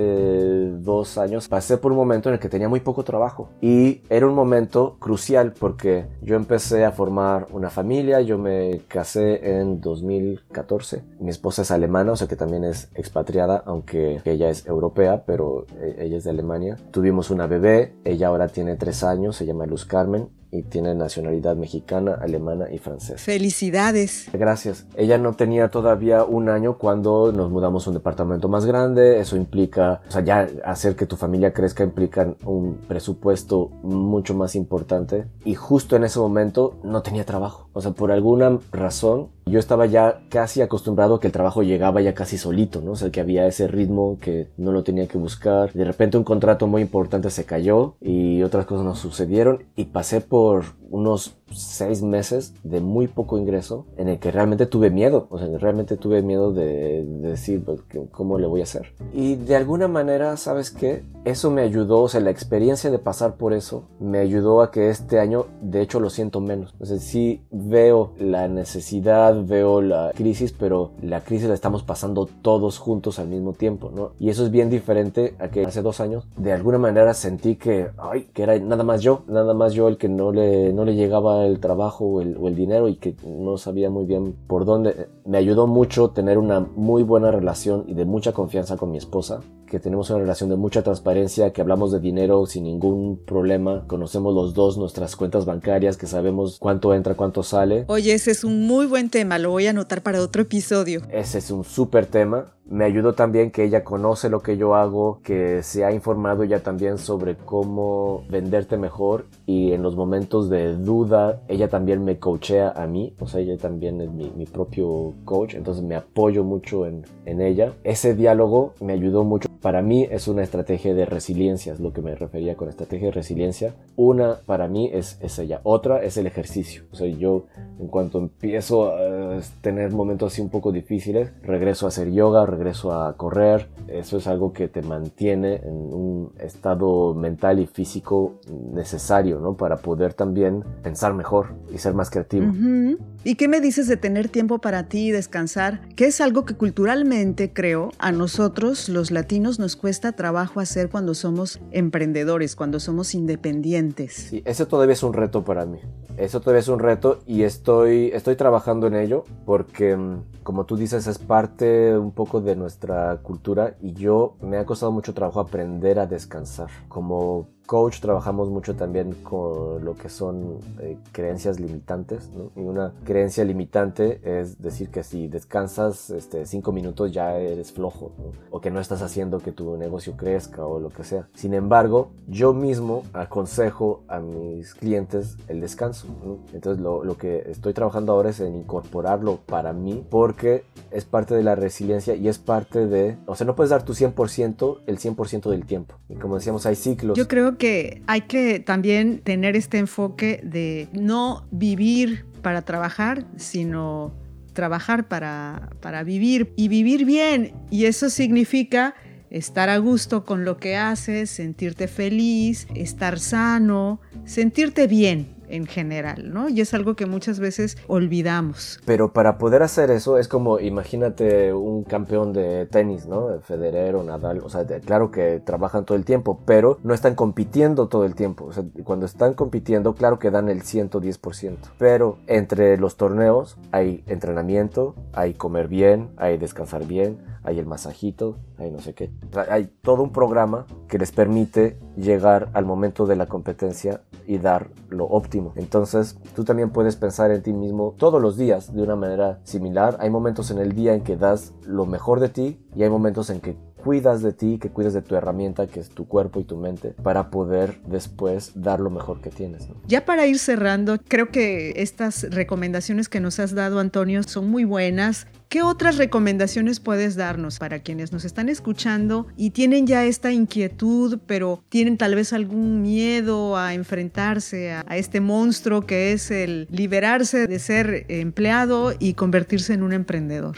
dos 0.79 1.19
años 1.19 1.47
pasé 1.47 1.77
por 1.77 1.91
un 1.91 1.99
momento 1.99 2.29
en 2.29 2.33
el 2.33 2.39
que 2.39 2.49
tenía 2.49 2.67
muy 2.67 2.79
poco 2.79 3.03
trabajo 3.03 3.51
y 3.61 4.01
era 4.09 4.25
un 4.25 4.33
momento 4.33 4.97
crucial 4.97 5.53
porque 5.53 6.07
yo 6.23 6.35
empecé 6.35 6.85
a 6.85 6.91
formar 6.91 7.45
una 7.51 7.69
familia, 7.69 8.21
yo 8.21 8.39
me 8.39 8.81
casé 8.87 9.59
en 9.59 9.81
2014. 9.81 11.03
Mi 11.19 11.29
esposa 11.29 11.61
es 11.61 11.69
alemana, 11.69 12.13
o 12.13 12.15
sea 12.15 12.27
que 12.27 12.35
también 12.35 12.63
es 12.63 12.89
expatriada, 12.95 13.61
aunque 13.67 14.21
ella 14.25 14.49
es 14.49 14.65
europea, 14.65 15.23
pero 15.23 15.67
eh, 15.79 15.97
ella 15.99 16.17
es 16.17 16.23
de 16.23 16.31
Alemania. 16.31 16.77
Tuvimos 16.89 17.29
una 17.29 17.45
bebé, 17.45 17.93
ella 18.05 18.29
ahora 18.29 18.47
tiene 18.47 18.75
tres 18.75 19.03
años, 19.03 19.35
se 19.35 19.45
llama 19.45 19.67
Luz 19.67 19.85
Carmen 19.85 20.29
y 20.51 20.63
tiene 20.63 20.95
nacionalidad 20.95 21.55
mexicana, 21.55 22.17
alemana 22.19 22.71
y 22.71 22.77
francesa. 22.77 23.17
Felicidades. 23.17 24.29
Gracias. 24.33 24.85
Ella 24.95 25.17
no 25.17 25.33
tenía 25.33 25.69
todavía 25.69 26.23
un 26.23 26.49
año 26.49 26.77
cuando 26.77 27.31
nos 27.31 27.51
mudamos 27.51 27.85
a 27.85 27.91
un 27.91 27.95
departamento 27.95 28.47
más 28.47 28.65
grande. 28.65 29.19
Eso 29.19 29.35
implica, 29.35 30.01
o 30.07 30.11
sea, 30.11 30.23
ya 30.23 30.47
hacer 30.65 30.95
que 30.95 31.05
tu 31.05 31.15
familia 31.15 31.53
crezca 31.53 31.83
implica 31.83 32.33
un 32.45 32.77
presupuesto 32.87 33.69
mucho 33.83 34.33
más 34.33 34.55
importante. 34.55 35.25
Y 35.45 35.55
justo 35.55 35.95
en 35.95 36.03
ese 36.03 36.19
momento 36.19 36.79
no 36.83 37.01
tenía 37.01 37.25
trabajo. 37.25 37.69
O 37.73 37.81
sea, 37.81 37.91
por 37.91 38.11
alguna 38.11 38.59
razón 38.71 39.29
yo 39.49 39.59
estaba 39.59 39.85
ya 39.85 40.21
casi 40.29 40.61
acostumbrado 40.61 41.15
a 41.15 41.19
que 41.19 41.27
el 41.27 41.33
trabajo 41.33 41.63
llegaba 41.63 42.01
ya 42.01 42.13
casi 42.13 42.37
solito, 42.37 42.81
¿no? 42.81 42.91
O 42.91 42.95
sea, 42.95 43.11
que 43.11 43.21
había 43.21 43.47
ese 43.47 43.67
ritmo 43.67 44.17
que 44.21 44.47
no 44.57 44.71
lo 44.71 44.83
tenía 44.83 45.07
que 45.07 45.17
buscar. 45.17 45.71
De 45.73 45.83
repente 45.83 46.17
un 46.17 46.23
contrato 46.23 46.67
muy 46.67 46.81
importante 46.81 47.29
se 47.29 47.45
cayó 47.45 47.95
y 48.01 48.41
otras 48.43 48.65
cosas 48.65 48.85
nos 48.85 48.99
sucedieron 48.99 49.63
y 49.75 49.85
pasé 49.85 50.21
por 50.21 50.78
unos 50.91 51.35
seis 51.51 52.01
meses 52.01 52.53
de 52.63 52.79
muy 52.79 53.07
poco 53.07 53.37
ingreso 53.37 53.85
en 53.97 54.07
el 54.07 54.19
que 54.19 54.31
realmente 54.31 54.65
tuve 54.65 54.89
miedo, 54.89 55.27
o 55.29 55.39
sea, 55.39 55.47
realmente 55.57 55.97
tuve 55.97 56.21
miedo 56.21 56.53
de, 56.53 57.03
decir 57.05 57.63
pues, 57.63 57.81
cómo 58.11 58.37
le 58.37 58.47
voy 58.47 58.61
a 58.61 58.63
hacer. 58.63 58.93
Y 59.13 59.35
de 59.35 59.55
alguna 59.55 59.87
manera, 59.87 60.37
¿sabes 60.37 60.71
qué? 60.71 61.03
Eso 61.25 61.51
me 61.51 61.61
ayudó, 61.61 62.01
o 62.01 62.09
sea, 62.09 62.21
la 62.21 62.29
experiencia 62.29 62.89
de 62.89 62.99
pasar 62.99 63.35
por 63.35 63.53
eso 63.53 63.83
me 63.99 64.19
ayudó 64.19 64.61
a 64.61 64.71
que 64.71 64.89
este 64.89 65.19
año, 65.19 65.47
de 65.61 65.81
hecho, 65.81 65.99
lo 65.99 66.09
siento 66.09 66.39
menos. 66.39 66.73
O 66.79 66.85
sea, 66.85 66.97
sí 66.97 67.41
veo 67.51 68.13
la 68.19 68.47
necesidad, 68.47 69.43
veo 69.43 69.81
la 69.81 70.11
crisis, 70.15 70.53
pero 70.57 70.91
la 71.01 71.21
crisis 71.21 71.47
la 71.47 71.53
estamos 71.53 71.83
pasando 71.83 72.27
todos 72.41 72.77
juntos 72.77 73.19
al 73.19 73.27
mismo 73.27 73.53
tiempo, 73.53 73.91
¿no? 73.93 74.11
Y 74.19 74.29
eso 74.29 74.43
es 74.43 74.51
bien 74.51 74.69
diferente 74.69 75.35
a 75.39 75.49
que 75.49 75.65
hace 75.65 75.81
dos 75.81 75.99
años, 75.99 76.27
de 76.37 76.53
alguna 76.53 76.77
manera 76.77 77.13
sentí 77.13 77.55
que, 77.55 77.89
ay, 77.97 78.29
que 78.33 78.43
era 78.43 78.57
nada 78.59 78.83
más 78.83 79.01
yo, 79.01 79.23
nada 79.27 79.53
más 79.53 79.73
yo 79.73 79.87
el 79.87 79.97
que 79.97 80.09
no 80.09 80.31
le, 80.31 80.73
no 80.79 80.85
le 80.85 80.95
llegaba 80.95 81.45
el 81.45 81.59
trabajo 81.59 82.05
o 82.05 82.21
el, 82.21 82.37
o 82.37 82.47
el 82.47 82.55
dinero 82.55 82.87
y 82.87 82.95
que 82.95 83.13
no 83.25 83.57
sabía 83.57 83.89
muy 83.89 84.05
bien 84.05 84.33
por 84.47 84.63
dónde. 84.63 85.09
Me 85.25 85.37
ayudó 85.37 85.67
mucho 85.67 86.11
tener 86.11 86.37
una 86.37 86.61
muy 86.61 87.03
buena 87.03 87.31
relación 87.31 87.83
y 87.87 87.95
de 87.95 88.05
mucha 88.05 88.31
confianza 88.31 88.77
con 88.77 88.89
mi 88.89 88.97
esposa, 88.97 89.41
que 89.67 89.79
tenemos 89.81 90.09
una 90.09 90.19
relación 90.19 90.49
de 90.49 90.55
mucha 90.55 90.81
transparencia, 90.81 91.51
que 91.51 91.59
hablamos 91.59 91.91
de 91.91 91.99
dinero 91.99 92.45
sin 92.45 92.63
ningún 92.63 93.19
problema, 93.25 93.83
conocemos 93.87 94.33
los 94.33 94.53
dos 94.53 94.77
nuestras 94.77 95.17
cuentas 95.17 95.45
bancarias, 95.45 95.97
que 95.97 96.07
sabemos 96.07 96.57
cuánto 96.59 96.93
entra, 96.93 97.15
cuánto 97.15 97.43
sale. 97.43 97.83
Oye, 97.87 98.13
ese 98.13 98.31
es 98.31 98.45
un 98.45 98.65
muy 98.65 98.85
buen 98.85 99.09
tema, 99.09 99.37
lo 99.37 99.51
voy 99.51 99.67
a 99.67 99.71
anotar 99.71 100.01
para 100.01 100.21
otro 100.21 100.43
episodio. 100.43 101.01
Ese 101.11 101.39
es 101.39 101.51
un 101.51 101.65
súper 101.65 102.05
tema 102.05 102.53
me 102.69 102.85
ayudó 102.85 103.13
también 103.13 103.51
que 103.51 103.63
ella 103.63 103.83
conoce 103.83 104.29
lo 104.29 104.41
que 104.41 104.57
yo 104.57 104.75
hago, 104.75 105.19
que 105.23 105.63
se 105.63 105.83
ha 105.83 105.91
informado 105.91 106.43
ya 106.43 106.61
también 106.61 106.97
sobre 106.97 107.35
cómo 107.35 108.23
venderte 108.29 108.77
mejor 108.77 109.25
y 109.45 109.73
en 109.73 109.81
los 109.81 109.95
momentos 109.95 110.49
de 110.49 110.75
duda 110.75 111.41
ella 111.47 111.67
también 111.67 112.05
me 112.05 112.19
coachea 112.19 112.69
a 112.75 112.85
mí, 112.85 113.13
o 113.19 113.27
sea, 113.27 113.41
ella 113.41 113.57
también 113.57 114.01
es 114.01 114.11
mi, 114.11 114.29
propio 114.45 115.13
coach, 115.25 115.55
entonces 115.55 115.83
me 115.83 115.95
apoyo 115.95 116.43
mucho 116.43 116.85
en, 116.85 117.03
ella. 117.25 117.73
Ese 117.83 118.15
diálogo 118.15 118.73
me 118.81 118.93
ayudó 118.93 119.23
mucho. 119.23 119.48
Para 119.61 119.81
mí 119.81 120.07
es 120.09 120.27
una 120.27 120.43
estrategia 120.43 120.93
de 120.93 121.05
resiliencia, 121.05 121.73
es 121.73 121.79
lo 121.79 121.91
que 121.91 122.01
me 122.01 122.15
refería 122.15 122.55
con 122.55 122.69
estrategia 122.69 123.07
de 123.07 123.13
resiliencia. 123.13 123.73
Una 123.95 124.39
para 124.45 124.67
mí 124.67 124.89
es, 124.93 125.17
es 125.21 125.37
ella, 125.39 125.59
otra 125.63 126.01
es 126.03 126.15
el 126.17 126.27
ejercicio. 126.27 126.83
O 126.91 126.95
sea, 126.95 127.07
yo 127.07 127.45
en 127.79 127.87
cuanto 127.87 128.19
empiezo 128.19 128.93
a 128.93 129.39
tener 129.61 129.91
momentos 129.91 130.33
así 130.33 130.41
un 130.41 130.49
poco 130.49 130.71
difíciles, 130.71 131.31
regreso 131.43 131.85
a 131.85 131.89
hacer 131.89 132.11
yoga, 132.11 132.45
regreso 132.45 132.93
a 132.93 133.15
correr. 133.17 133.67
Eso 133.87 134.17
es 134.17 134.27
algo 134.27 134.53
que 134.53 134.67
te 134.67 134.81
mantiene 134.81 135.55
en 135.55 135.73
un 135.73 136.31
estado 136.39 137.13
mental 137.13 137.59
y 137.59 137.65
físico 137.65 138.39
necesario, 138.73 139.39
¿no? 139.39 139.55
Para 139.55 139.77
poder 139.77 140.13
también 140.13 140.63
pensar 140.83 141.13
mejor 141.13 141.47
y 141.73 141.79
ser 141.79 141.93
más 141.93 142.09
creativo. 142.09 142.47
Uh 142.47 142.53
-huh. 142.53 142.97
¿Y 143.23 143.35
qué 143.35 143.49
me 143.49 143.59
dices 143.59 143.87
de 143.87 143.97
tener 143.97 144.29
tiempo 144.29 144.59
para 144.59 144.87
ti 144.87 145.07
y 145.07 145.11
descansar? 145.11 145.81
Que 145.95 146.05
es 146.05 146.21
algo 146.21 146.45
que 146.45 146.55
culturalmente, 146.55 147.51
creo, 147.51 147.91
a 147.99 148.13
nosotros 148.13 148.87
los 148.87 149.11
latinos 149.11 149.48
nos 149.57 149.75
cuesta 149.75 150.11
trabajo 150.11 150.59
hacer 150.59 150.89
cuando 150.89 151.15
somos 151.15 151.59
emprendedores, 151.71 152.55
cuando 152.55 152.79
somos 152.79 153.15
independientes. 153.15 154.13
Sí, 154.13 154.43
ese 154.45 154.65
todavía 154.65 154.93
es 154.93 155.01
un 155.01 155.13
reto 155.13 155.43
para 155.43 155.65
mí. 155.65 155.79
Eso 156.17 156.41
todavía 156.41 156.59
es 156.59 156.67
un 156.67 156.79
reto 156.79 157.19
y 157.25 157.43
estoy, 157.43 158.11
estoy 158.13 158.35
trabajando 158.35 158.87
en 158.87 158.95
ello 158.95 159.23
porque, 159.45 159.97
como 160.43 160.65
tú 160.65 160.75
dices, 160.75 161.07
es 161.07 161.17
parte 161.17 161.97
un 161.97 162.11
poco 162.11 162.41
de 162.41 162.57
nuestra 162.57 163.17
cultura 163.23 163.77
y 163.81 163.93
yo 163.93 164.35
me 164.41 164.57
ha 164.57 164.65
costado 164.65 164.91
mucho 164.91 165.13
trabajo 165.13 165.39
aprender 165.39 165.97
a 165.97 166.05
descansar. 166.05 166.69
Como 166.89 167.47
coach 167.69 167.99
trabajamos 167.99 168.49
mucho 168.49 168.75
también 168.75 169.13
con 169.21 169.85
lo 169.85 169.95
que 169.95 170.09
son 170.09 170.57
eh, 170.79 170.97
creencias 171.11 171.59
limitantes, 171.59 172.31
¿no? 172.31 172.49
Y 172.59 172.65
una 172.65 172.93
creencia 173.03 173.45
limitante 173.45 174.19
es 174.23 174.59
decir 174.59 174.89
que 174.89 175.03
si 175.03 175.27
descansas 175.27 176.09
este, 176.09 176.47
cinco 176.47 176.71
minutos 176.71 177.11
ya 177.11 177.37
eres 177.37 177.71
flojo, 177.71 178.11
¿no? 178.17 178.31
O 178.49 178.59
que 178.59 178.71
no 178.71 178.79
estás 178.79 179.03
haciendo 179.03 179.37
que 179.37 179.51
tu 179.51 179.77
negocio 179.77 180.17
crezca 180.17 180.65
o 180.65 180.79
lo 180.79 180.89
que 180.89 181.03
sea. 181.03 181.27
Sin 181.35 181.53
embargo, 181.53 182.09
yo 182.27 182.55
mismo 182.55 183.03
aconsejo 183.13 184.01
a 184.07 184.19
mis 184.19 184.73
clientes 184.73 185.37
el 185.47 185.61
descanso, 185.61 186.07
¿no? 186.25 186.39
Entonces 186.53 186.81
lo, 186.81 187.03
lo 187.03 187.17
que 187.17 187.51
estoy 187.51 187.73
trabajando 187.73 188.13
ahora 188.13 188.31
es 188.31 188.39
en 188.39 188.55
incorporarlo 188.55 189.41
para 189.45 189.73
mí 189.73 190.03
porque 190.09 190.63
es 190.89 191.05
parte 191.05 191.35
de 191.35 191.43
la 191.43 191.53
resiliencia 191.53 192.15
y 192.15 192.29
es 192.29 192.39
parte 192.39 192.87
de, 192.87 193.15
o 193.27 193.35
sea, 193.35 193.45
no 193.45 193.55
puedes 193.55 193.69
dar 193.69 193.83
tu 193.83 193.93
100% 193.93 194.79
el 194.87 194.97
100% 194.97 195.51
del 195.51 195.67
tiempo. 195.67 195.93
Y 196.09 196.15
como 196.15 196.33
decíamos, 196.33 196.65
hay 196.65 196.75
ciclos. 196.75 197.15
Yo 197.15 197.27
creo 197.27 197.58
que 197.59 198.01
hay 198.07 198.21
que 198.21 198.59
también 198.59 199.19
tener 199.19 199.55
este 199.55 199.77
enfoque 199.77 200.41
de 200.43 200.87
no 200.93 201.45
vivir 201.51 202.25
para 202.41 202.63
trabajar, 202.63 203.25
sino 203.35 204.15
trabajar 204.53 205.07
para, 205.07 205.69
para 205.79 206.03
vivir 206.03 206.51
y 206.55 206.69
vivir 206.69 207.05
bien. 207.05 207.53
Y 207.69 207.85
eso 207.85 208.09
significa 208.09 208.95
estar 209.29 209.69
a 209.69 209.77
gusto 209.77 210.25
con 210.25 210.43
lo 210.43 210.57
que 210.57 210.75
haces, 210.75 211.29
sentirte 211.29 211.87
feliz, 211.87 212.65
estar 212.73 213.19
sano, 213.19 214.01
sentirte 214.25 214.87
bien 214.87 215.38
en 215.49 215.65
general, 215.65 216.31
¿no? 216.33 216.49
Y 216.49 216.61
es 216.61 216.73
algo 216.73 216.95
que 216.95 217.05
muchas 217.05 217.39
veces 217.39 217.77
olvidamos. 217.87 218.79
Pero 218.85 219.13
para 219.13 219.37
poder 219.37 219.63
hacer 219.63 219.91
eso 219.91 220.17
es 220.17 220.27
como, 220.27 220.59
imagínate 220.59 221.53
un 221.53 221.83
campeón 221.83 222.33
de 222.33 222.65
tenis, 222.65 223.05
¿no? 223.05 223.39
Federer 223.41 223.95
o 223.95 224.03
Nadal, 224.03 224.39
o 224.43 224.49
sea, 224.49 224.65
claro 224.65 225.11
que 225.11 225.41
trabajan 225.43 225.85
todo 225.85 225.97
el 225.97 226.05
tiempo, 226.05 226.41
pero 226.45 226.79
no 226.83 226.93
están 226.93 227.15
compitiendo 227.15 227.87
todo 227.87 228.05
el 228.05 228.15
tiempo. 228.15 228.45
O 228.45 228.53
sea, 228.53 228.63
cuando 228.83 229.05
están 229.05 229.33
compitiendo, 229.33 229.93
claro 229.95 230.19
que 230.19 230.31
dan 230.31 230.49
el 230.49 230.63
110%. 230.63 231.57
Pero 231.77 232.17
entre 232.27 232.77
los 232.77 232.97
torneos 232.97 233.57
hay 233.71 234.03
entrenamiento, 234.07 234.95
hay 235.13 235.33
comer 235.33 235.67
bien, 235.67 236.09
hay 236.17 236.37
descansar 236.37 236.85
bien, 236.85 237.17
hay 237.43 237.59
el 237.59 237.65
masajito, 237.65 238.37
hay 238.57 238.71
no 238.71 238.79
sé 238.79 238.93
qué. 238.93 239.11
Hay 239.49 239.71
todo 239.81 240.03
un 240.03 240.11
programa 240.11 240.65
que 240.87 240.97
les 240.97 241.11
permite 241.11 241.79
llegar 241.95 242.49
al 242.53 242.65
momento 242.65 243.05
de 243.05 243.15
la 243.15 243.27
competencia 243.27 244.01
y 244.27 244.37
dar 244.37 244.69
lo 244.89 245.05
óptimo. 245.05 245.53
Entonces, 245.55 246.17
tú 246.35 246.43
también 246.43 246.69
puedes 246.69 246.95
pensar 246.95 247.31
en 247.31 247.41
ti 247.41 247.53
mismo 247.53 247.95
todos 247.97 248.21
los 248.21 248.37
días 248.37 248.73
de 248.73 248.83
una 248.83 248.95
manera 248.95 249.39
similar. 249.43 249.97
Hay 249.99 250.09
momentos 250.09 250.51
en 250.51 250.59
el 250.59 250.73
día 250.73 250.93
en 250.93 251.01
que 251.01 251.17
das 251.17 251.53
lo 251.65 251.85
mejor 251.85 252.19
de 252.19 252.29
ti 252.29 252.59
y 252.75 252.83
hay 252.83 252.89
momentos 252.89 253.29
en 253.29 253.41
que 253.41 253.57
cuidas 253.83 254.21
de 254.21 254.33
ti, 254.33 254.59
que 254.59 254.69
cuidas 254.69 254.93
de 254.93 255.01
tu 255.01 255.15
herramienta, 255.15 255.67
que 255.67 255.79
es 255.79 255.89
tu 255.89 256.07
cuerpo 256.07 256.39
y 256.39 256.43
tu 256.43 256.57
mente, 256.57 256.93
para 257.01 257.29
poder 257.29 257.81
después 257.87 258.51
dar 258.55 258.79
lo 258.79 258.89
mejor 258.89 259.21
que 259.21 259.29
tienes. 259.29 259.67
Ya 259.87 260.05
para 260.05 260.27
ir 260.27 260.37
cerrando, 260.37 260.97
creo 261.07 261.29
que 261.29 261.73
estas 261.77 262.23
recomendaciones 262.29 263.09
que 263.09 263.19
nos 263.19 263.39
has 263.39 263.55
dado, 263.55 263.79
Antonio, 263.79 264.21
son 264.23 264.49
muy 264.49 264.65
buenas. 264.65 265.27
¿Qué 265.49 265.63
otras 265.63 265.97
recomendaciones 265.97 266.79
puedes 266.79 267.15
darnos 267.15 267.57
para 267.57 267.79
quienes 267.79 268.13
nos 268.13 268.23
están 268.23 268.49
escuchando 268.49 269.25
y 269.35 269.49
tienen 269.49 269.87
ya 269.87 270.05
esta 270.05 270.31
inquietud, 270.31 271.17
pero 271.25 271.63
tienen 271.69 271.97
tal 271.97 272.13
vez 272.13 272.33
algún 272.33 272.83
miedo 272.83 273.57
a 273.57 273.73
enfrentarse 273.73 274.71
a, 274.71 274.85
a, 274.87 274.97
este 274.97 275.21
monstruo 275.21 275.87
que 275.87 276.11
es 276.11 276.29
el 276.29 276.67
liberarse 276.69 277.47
de 277.47 277.57
ser 277.57 278.05
empleado 278.09 278.93
y 278.99 279.15
convertirse 279.15 279.73
en 279.73 279.81
un 279.81 279.93
emprendedor? 279.93 280.57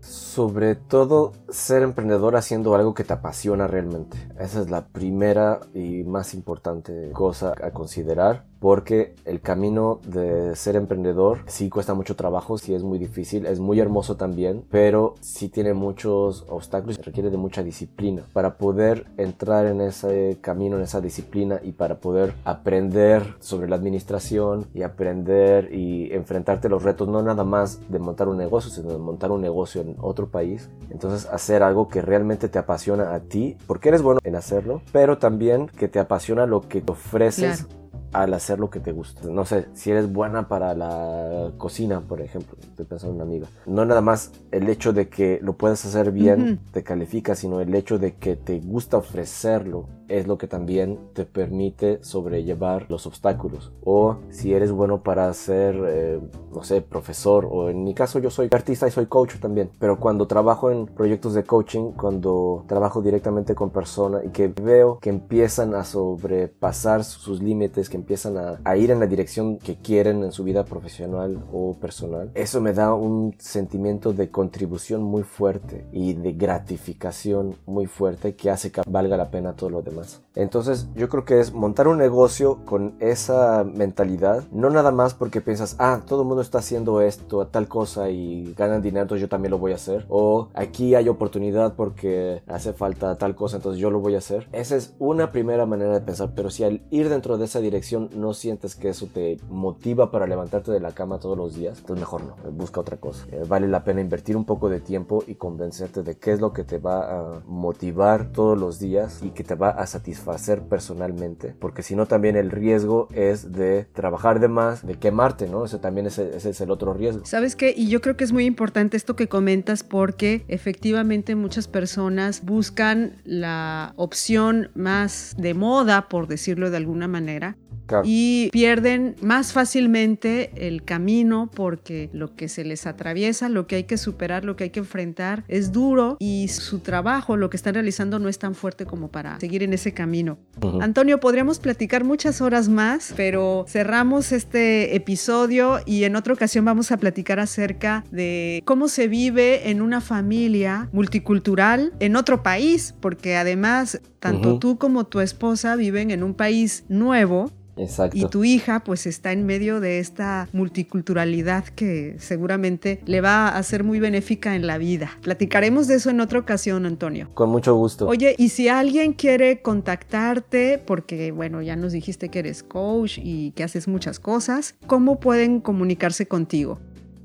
Sobre 0.00 0.74
todo 0.74 1.32
ser 1.48 1.84
emprendedor 1.84 2.34
haciendo 2.34 2.74
algo 2.74 2.92
que 2.92 3.04
te 3.04 3.12
apasiona 3.12 3.68
realmente. 3.68 4.16
Esa 4.40 4.62
es 4.62 4.68
la 4.68 4.88
primera 4.88 5.60
y 5.74 6.02
más 6.02 6.34
importante 6.34 7.12
cosa 7.12 7.54
a 7.62 7.70
considerar 7.70 8.44
porque 8.64 9.14
el 9.26 9.42
camino 9.42 10.00
de 10.06 10.56
ser 10.56 10.74
emprendedor 10.76 11.40
sí 11.44 11.68
cuesta 11.68 11.92
mucho 11.92 12.16
trabajo, 12.16 12.56
sí 12.56 12.74
es 12.74 12.82
muy 12.82 12.98
difícil, 12.98 13.44
es 13.44 13.60
muy 13.60 13.78
hermoso 13.78 14.16
también, 14.16 14.64
pero 14.70 15.16
sí 15.20 15.50
tiene 15.50 15.74
muchos 15.74 16.46
obstáculos 16.48 16.96
requiere 17.04 17.28
de 17.28 17.36
mucha 17.36 17.62
disciplina. 17.62 18.22
Para 18.32 18.56
poder 18.56 19.04
entrar 19.18 19.66
en 19.66 19.82
ese 19.82 20.38
camino, 20.40 20.78
en 20.78 20.82
esa 20.82 21.02
disciplina 21.02 21.60
y 21.62 21.72
para 21.72 21.96
poder 21.96 22.32
aprender 22.46 23.34
sobre 23.38 23.68
la 23.68 23.76
administración 23.76 24.64
y 24.72 24.80
aprender 24.80 25.68
y 25.70 26.10
enfrentarte 26.14 26.68
a 26.68 26.70
los 26.70 26.84
retos, 26.84 27.06
no 27.06 27.22
nada 27.22 27.44
más 27.44 27.80
de 27.90 27.98
montar 27.98 28.28
un 28.28 28.38
negocio, 28.38 28.70
sino 28.70 28.92
de 28.92 28.98
montar 28.98 29.30
un 29.30 29.42
negocio 29.42 29.82
en 29.82 29.94
otro 30.00 30.30
país. 30.30 30.70
Entonces 30.88 31.28
hacer 31.30 31.62
algo 31.62 31.88
que 31.88 32.00
realmente 32.00 32.48
te 32.48 32.58
apasiona 32.58 33.14
a 33.14 33.20
ti, 33.20 33.58
porque 33.66 33.90
eres 33.90 34.00
bueno 34.00 34.20
en 34.24 34.36
hacerlo, 34.36 34.80
pero 34.90 35.18
también 35.18 35.66
que 35.66 35.88
te 35.88 35.98
apasiona 35.98 36.46
lo 36.46 36.62
que 36.62 36.80
te 36.80 36.92
ofreces. 36.92 37.66
Al 38.14 38.32
hacer 38.32 38.58
lo 38.58 38.70
que 38.70 38.80
te 38.80 38.92
gusta. 38.92 39.28
No 39.28 39.44
sé, 39.44 39.66
si 39.74 39.90
eres 39.90 40.10
buena 40.10 40.48
para 40.48 40.74
la 40.74 41.52
cocina, 41.58 42.00
por 42.00 42.20
ejemplo, 42.20 42.56
estoy 42.60 42.86
pensando 42.86 43.12
en 43.12 43.16
una 43.16 43.24
amiga. 43.24 43.48
No 43.66 43.84
nada 43.84 44.00
más 44.00 44.32
el 44.52 44.68
hecho 44.68 44.92
de 44.92 45.08
que 45.08 45.40
lo 45.42 45.54
puedas 45.54 45.84
hacer 45.84 46.12
bien 46.12 46.60
te 46.72 46.82
califica, 46.82 47.34
sino 47.34 47.60
el 47.60 47.74
hecho 47.74 47.98
de 47.98 48.14
que 48.14 48.36
te 48.36 48.60
gusta 48.60 48.96
ofrecerlo 48.96 49.88
es 50.08 50.26
lo 50.26 50.38
que 50.38 50.46
también 50.46 50.98
te 51.14 51.24
permite 51.24 51.98
sobrellevar 52.02 52.86
los 52.88 53.06
obstáculos. 53.06 53.72
O 53.84 54.18
si 54.30 54.52
eres 54.52 54.70
bueno 54.70 55.02
para 55.02 55.32
ser, 55.32 55.76
eh, 55.86 56.20
no 56.54 56.62
sé, 56.62 56.82
profesor, 56.82 57.48
o 57.50 57.70
en 57.70 57.84
mi 57.84 57.94
caso 57.94 58.18
yo 58.18 58.30
soy 58.30 58.48
artista 58.52 58.86
y 58.86 58.90
soy 58.90 59.06
coach 59.06 59.36
también, 59.40 59.70
pero 59.78 59.98
cuando 59.98 60.26
trabajo 60.26 60.70
en 60.70 60.86
proyectos 60.86 61.34
de 61.34 61.44
coaching, 61.44 61.92
cuando 61.92 62.64
trabajo 62.68 63.02
directamente 63.02 63.54
con 63.54 63.70
personas 63.70 64.24
y 64.24 64.28
que 64.28 64.48
veo 64.48 64.98
que 65.00 65.10
empiezan 65.10 65.74
a 65.74 65.84
sobrepasar 65.84 67.04
sus 67.04 67.42
límites, 67.42 67.88
que 67.88 67.96
empiezan 68.04 68.36
a, 68.36 68.60
a 68.64 68.76
ir 68.76 68.90
en 68.90 69.00
la 69.00 69.06
dirección 69.06 69.56
que 69.58 69.76
quieren 69.76 70.22
en 70.22 70.32
su 70.32 70.44
vida 70.44 70.64
profesional 70.64 71.42
o 71.52 71.74
personal, 71.74 72.30
eso 72.34 72.60
me 72.60 72.74
da 72.74 72.94
un 72.94 73.34
sentimiento 73.38 74.12
de 74.12 74.30
contribución 74.30 75.02
muy 75.02 75.22
fuerte 75.22 75.86
y 75.90 76.12
de 76.12 76.32
gratificación 76.32 77.56
muy 77.66 77.86
fuerte 77.86 78.36
que 78.36 78.50
hace 78.50 78.70
que 78.70 78.82
valga 78.86 79.16
la 79.16 79.30
pena 79.30 79.54
todo 79.54 79.70
lo 79.70 79.82
demás. 79.82 80.20
Entonces 80.34 80.88
yo 80.94 81.08
creo 81.08 81.24
que 81.24 81.40
es 81.40 81.52
montar 81.52 81.88
un 81.88 81.98
negocio 81.98 82.58
con 82.64 82.94
esa 83.00 83.64
mentalidad, 83.64 84.44
no 84.52 84.68
nada 84.68 84.90
más 84.90 85.14
porque 85.14 85.40
piensas, 85.40 85.76
ah, 85.78 86.02
todo 86.06 86.22
el 86.22 86.28
mundo 86.28 86.42
está 86.42 86.58
haciendo 86.58 87.00
esto, 87.00 87.46
tal 87.46 87.68
cosa 87.68 88.10
y 88.10 88.52
ganan 88.56 88.82
dinero, 88.82 89.02
entonces 89.02 89.22
yo 89.22 89.28
también 89.28 89.52
lo 89.52 89.58
voy 89.58 89.72
a 89.72 89.76
hacer. 89.76 90.04
O 90.08 90.48
aquí 90.54 90.94
hay 90.94 91.08
oportunidad 91.08 91.74
porque 91.74 92.42
hace 92.48 92.72
falta 92.72 93.16
tal 93.16 93.34
cosa, 93.34 93.56
entonces 93.56 93.80
yo 93.80 93.90
lo 93.90 94.00
voy 94.00 94.16
a 94.16 94.18
hacer. 94.18 94.48
Esa 94.52 94.76
es 94.76 94.94
una 94.98 95.30
primera 95.30 95.66
manera 95.66 95.92
de 95.92 96.00
pensar, 96.00 96.32
pero 96.34 96.50
si 96.50 96.64
al 96.64 96.82
ir 96.90 97.08
dentro 97.08 97.38
de 97.38 97.44
esa 97.44 97.60
dirección 97.60 97.93
no 98.00 98.34
sientes 98.34 98.74
que 98.74 98.88
eso 98.88 99.08
te 99.12 99.38
motiva 99.48 100.10
para 100.10 100.26
levantarte 100.26 100.72
de 100.72 100.80
la 100.80 100.92
cama 100.92 101.18
todos 101.18 101.36
los 101.36 101.54
días, 101.54 101.78
entonces 101.78 102.00
mejor 102.00 102.22
no, 102.24 102.52
busca 102.52 102.80
otra 102.80 102.96
cosa. 102.96 103.26
Eh, 103.32 103.44
vale 103.48 103.68
la 103.68 103.84
pena 103.84 104.00
invertir 104.00 104.36
un 104.36 104.44
poco 104.44 104.68
de 104.68 104.80
tiempo 104.80 105.24
y 105.26 105.34
convencerte 105.34 106.02
de 106.02 106.16
qué 106.16 106.32
es 106.32 106.40
lo 106.40 106.52
que 106.52 106.64
te 106.64 106.78
va 106.78 107.18
a 107.18 107.42
motivar 107.46 108.32
todos 108.32 108.58
los 108.58 108.78
días 108.78 109.20
y 109.22 109.30
que 109.30 109.44
te 109.44 109.54
va 109.54 109.70
a 109.70 109.86
satisfacer 109.86 110.62
personalmente, 110.62 111.54
porque 111.58 111.82
si 111.82 111.96
no 111.96 112.06
también 112.06 112.36
el 112.36 112.50
riesgo 112.50 113.08
es 113.12 113.52
de 113.52 113.86
trabajar 113.92 114.40
de 114.40 114.48
más, 114.48 114.86
de 114.86 114.94
quemarte, 114.94 115.48
¿no? 115.48 115.64
Ese 115.64 115.78
también 115.78 116.06
es, 116.06 116.18
ese 116.18 116.50
es 116.50 116.60
el 116.60 116.70
otro 116.70 116.94
riesgo. 116.94 117.24
¿Sabes 117.24 117.56
qué? 117.56 117.74
Y 117.76 117.88
yo 117.88 118.00
creo 118.00 118.16
que 118.16 118.24
es 118.24 118.32
muy 118.32 118.44
importante 118.44 118.96
esto 118.96 119.16
que 119.16 119.28
comentas 119.28 119.82
porque 119.82 120.44
efectivamente 120.48 121.34
muchas 121.34 121.68
personas 121.68 122.44
buscan 122.44 123.20
la 123.24 123.92
opción 123.96 124.70
más 124.74 125.34
de 125.38 125.54
moda, 125.54 126.08
por 126.08 126.26
decirlo 126.26 126.70
de 126.70 126.76
alguna 126.76 127.08
manera, 127.08 127.56
y 128.04 128.48
pierden 128.50 129.16
más 129.20 129.52
fácilmente 129.52 130.50
el 130.66 130.84
camino 130.84 131.50
porque 131.54 132.10
lo 132.12 132.34
que 132.34 132.48
se 132.48 132.64
les 132.64 132.86
atraviesa, 132.86 133.48
lo 133.48 133.66
que 133.66 133.76
hay 133.76 133.84
que 133.84 133.96
superar, 133.96 134.44
lo 134.44 134.56
que 134.56 134.64
hay 134.64 134.70
que 134.70 134.80
enfrentar 134.80 135.44
es 135.48 135.72
duro 135.72 136.16
y 136.20 136.48
su 136.48 136.80
trabajo, 136.80 137.36
lo 137.36 137.50
que 137.50 137.56
están 137.56 137.74
realizando 137.74 138.18
no 138.18 138.28
es 138.28 138.38
tan 138.38 138.54
fuerte 138.54 138.86
como 138.86 139.08
para 139.08 139.38
seguir 139.40 139.62
en 139.62 139.72
ese 139.72 139.92
camino. 139.92 140.38
Antonio, 140.80 141.20
podríamos 141.20 141.58
platicar 141.58 142.04
muchas 142.04 142.40
horas 142.40 142.68
más, 142.68 143.12
pero 143.16 143.64
cerramos 143.68 144.32
este 144.32 144.96
episodio 144.96 145.80
y 145.86 146.04
en 146.04 146.16
otra 146.16 146.32
ocasión 146.32 146.64
vamos 146.64 146.92
a 146.92 146.96
platicar 146.96 147.40
acerca 147.40 148.04
de 148.10 148.62
cómo 148.64 148.88
se 148.88 149.08
vive 149.08 149.70
en 149.70 149.82
una 149.82 150.00
familia 150.00 150.88
multicultural 150.92 151.92
en 152.00 152.16
otro 152.16 152.42
país, 152.42 152.94
porque 153.00 153.36
además 153.36 154.00
tanto 154.18 154.58
tú 154.58 154.78
como 154.78 155.04
tu 155.04 155.20
esposa 155.20 155.76
viven 155.76 156.10
en 156.10 156.22
un 156.22 156.34
país 156.34 156.84
nuevo 156.88 157.52
Exacto. 157.76 158.16
Y 158.16 158.26
tu 158.26 158.44
hija 158.44 158.80
pues 158.84 159.06
está 159.06 159.32
en 159.32 159.46
medio 159.46 159.80
de 159.80 159.98
esta 159.98 160.48
multiculturalidad 160.52 161.64
que 161.64 162.16
seguramente 162.18 163.00
le 163.06 163.20
va 163.20 163.48
a 163.48 163.62
ser 163.62 163.84
muy 163.84 164.00
benéfica 164.00 164.54
en 164.54 164.66
la 164.66 164.78
vida. 164.78 165.10
Platicaremos 165.22 165.86
de 165.86 165.96
eso 165.96 166.10
en 166.10 166.20
otra 166.20 166.38
ocasión, 166.38 166.86
Antonio. 166.86 167.28
Con 167.34 167.50
mucho 167.50 167.74
gusto. 167.74 168.06
Oye, 168.06 168.34
y 168.38 168.50
si 168.50 168.68
alguien 168.68 169.12
quiere 169.12 169.62
contactarte, 169.62 170.82
porque 170.84 171.32
bueno, 171.32 171.62
ya 171.62 171.76
nos 171.76 171.92
dijiste 171.92 172.28
que 172.28 172.40
eres 172.40 172.62
coach 172.62 173.18
y 173.22 173.52
que 173.52 173.64
haces 173.64 173.88
muchas 173.88 174.20
cosas, 174.20 174.74
¿cómo 174.86 175.20
pueden 175.20 175.60
comunicarse 175.60 176.26
contigo? 176.26 176.78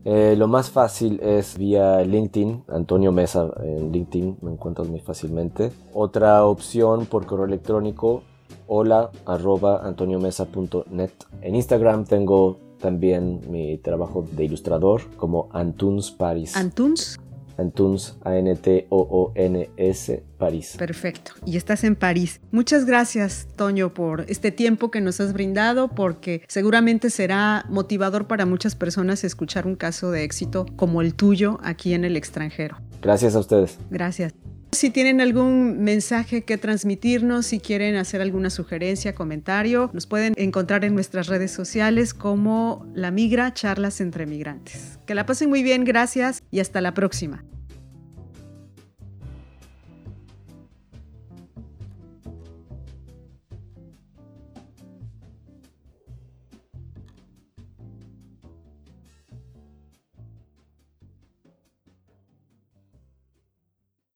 Eh, 0.06 0.36
lo 0.38 0.48
más 0.48 0.72
fácil 0.72 1.20
es 1.22 1.58
vía 1.58 2.02
LinkedIn, 2.02 2.64
Antonio 2.70 3.12
Mesa 3.12 3.52
en 3.62 3.92
LinkedIn, 3.92 4.38
me 4.42 4.52
encuentras 4.52 4.88
muy 4.88 5.02
fácilmente. 5.02 5.72
Otra 5.94 6.46
opción 6.46 7.06
por 7.06 7.26
correo 7.26 7.46
electrónico, 7.46 8.24
hola 8.70 9.12
arroba 9.26 9.86
antoniomesa.net. 9.86 11.12
En 11.42 11.56
Instagram 11.56 12.06
tengo 12.06 12.60
también 12.80 13.42
mi 13.50 13.78
trabajo 13.80 14.26
de 14.32 14.46
ilustrador 14.46 15.02
como 15.18 15.50
Antuns 15.52 16.12
Paris. 16.12 16.56
¿Antuns? 16.56 17.20
Antuns, 17.58 18.18
A-N-T-O-O-N-S, 18.24 18.64
París. 20.38 20.76
Perfecto. 20.78 21.34
Y 21.46 21.58
estás 21.58 21.84
en 21.84 21.98
París. 21.98 22.40
Muchas 22.52 22.86
gracias, 22.86 23.50
Toño, 23.58 23.94
por 23.94 24.22
este 24.30 24.54
tiempo 24.54 24.92
que 24.92 25.02
nos 25.02 25.20
has 25.20 25.34
brindado, 25.34 25.90
porque 25.90 26.44
seguramente 26.48 27.10
será 27.10 27.66
motivador 27.68 28.28
para 28.28 28.46
muchas 28.46 28.76
personas 28.76 29.26
escuchar 29.26 29.68
un 29.68 29.76
caso 29.76 30.10
de 30.12 30.24
éxito 30.24 30.66
como 30.78 31.02
el 31.02 31.16
tuyo 31.16 31.60
aquí 31.62 31.94
en 31.94 32.06
el 32.06 32.16
extranjero. 32.16 32.78
Gracias 33.02 33.36
a 33.36 33.40
ustedes. 33.40 33.78
Gracias. 33.90 34.34
Si 34.72 34.92
tienen 34.92 35.20
algún 35.20 35.84
mensaje 35.84 36.44
que 36.44 36.58
transmitirnos, 36.58 37.48
si 37.48 37.60
quieren 37.60 37.96
hacer 37.96 38.22
alguna 38.22 38.50
sugerencia, 38.50 39.16
comentario, 39.16 39.90
nos 39.94 40.06
pueden 40.06 40.34
encontrar 40.38 40.86
en 40.86 40.94
nuestras 40.94 41.28
redes 41.28 41.52
sociales 41.52 42.14
como 42.14 42.88
La 42.94 43.10
Migra 43.10 43.54
Charlas 43.54 44.00
entre 44.00 44.28
Migrantes. 44.28 45.00
Que 45.08 45.16
la 45.16 45.26
pasen 45.26 45.50
muy 45.50 45.64
bien, 45.64 45.86
gracias 45.86 46.44
y 46.52 46.60
hasta 46.60 46.82
la 46.82 46.94
próxima. 46.94 47.44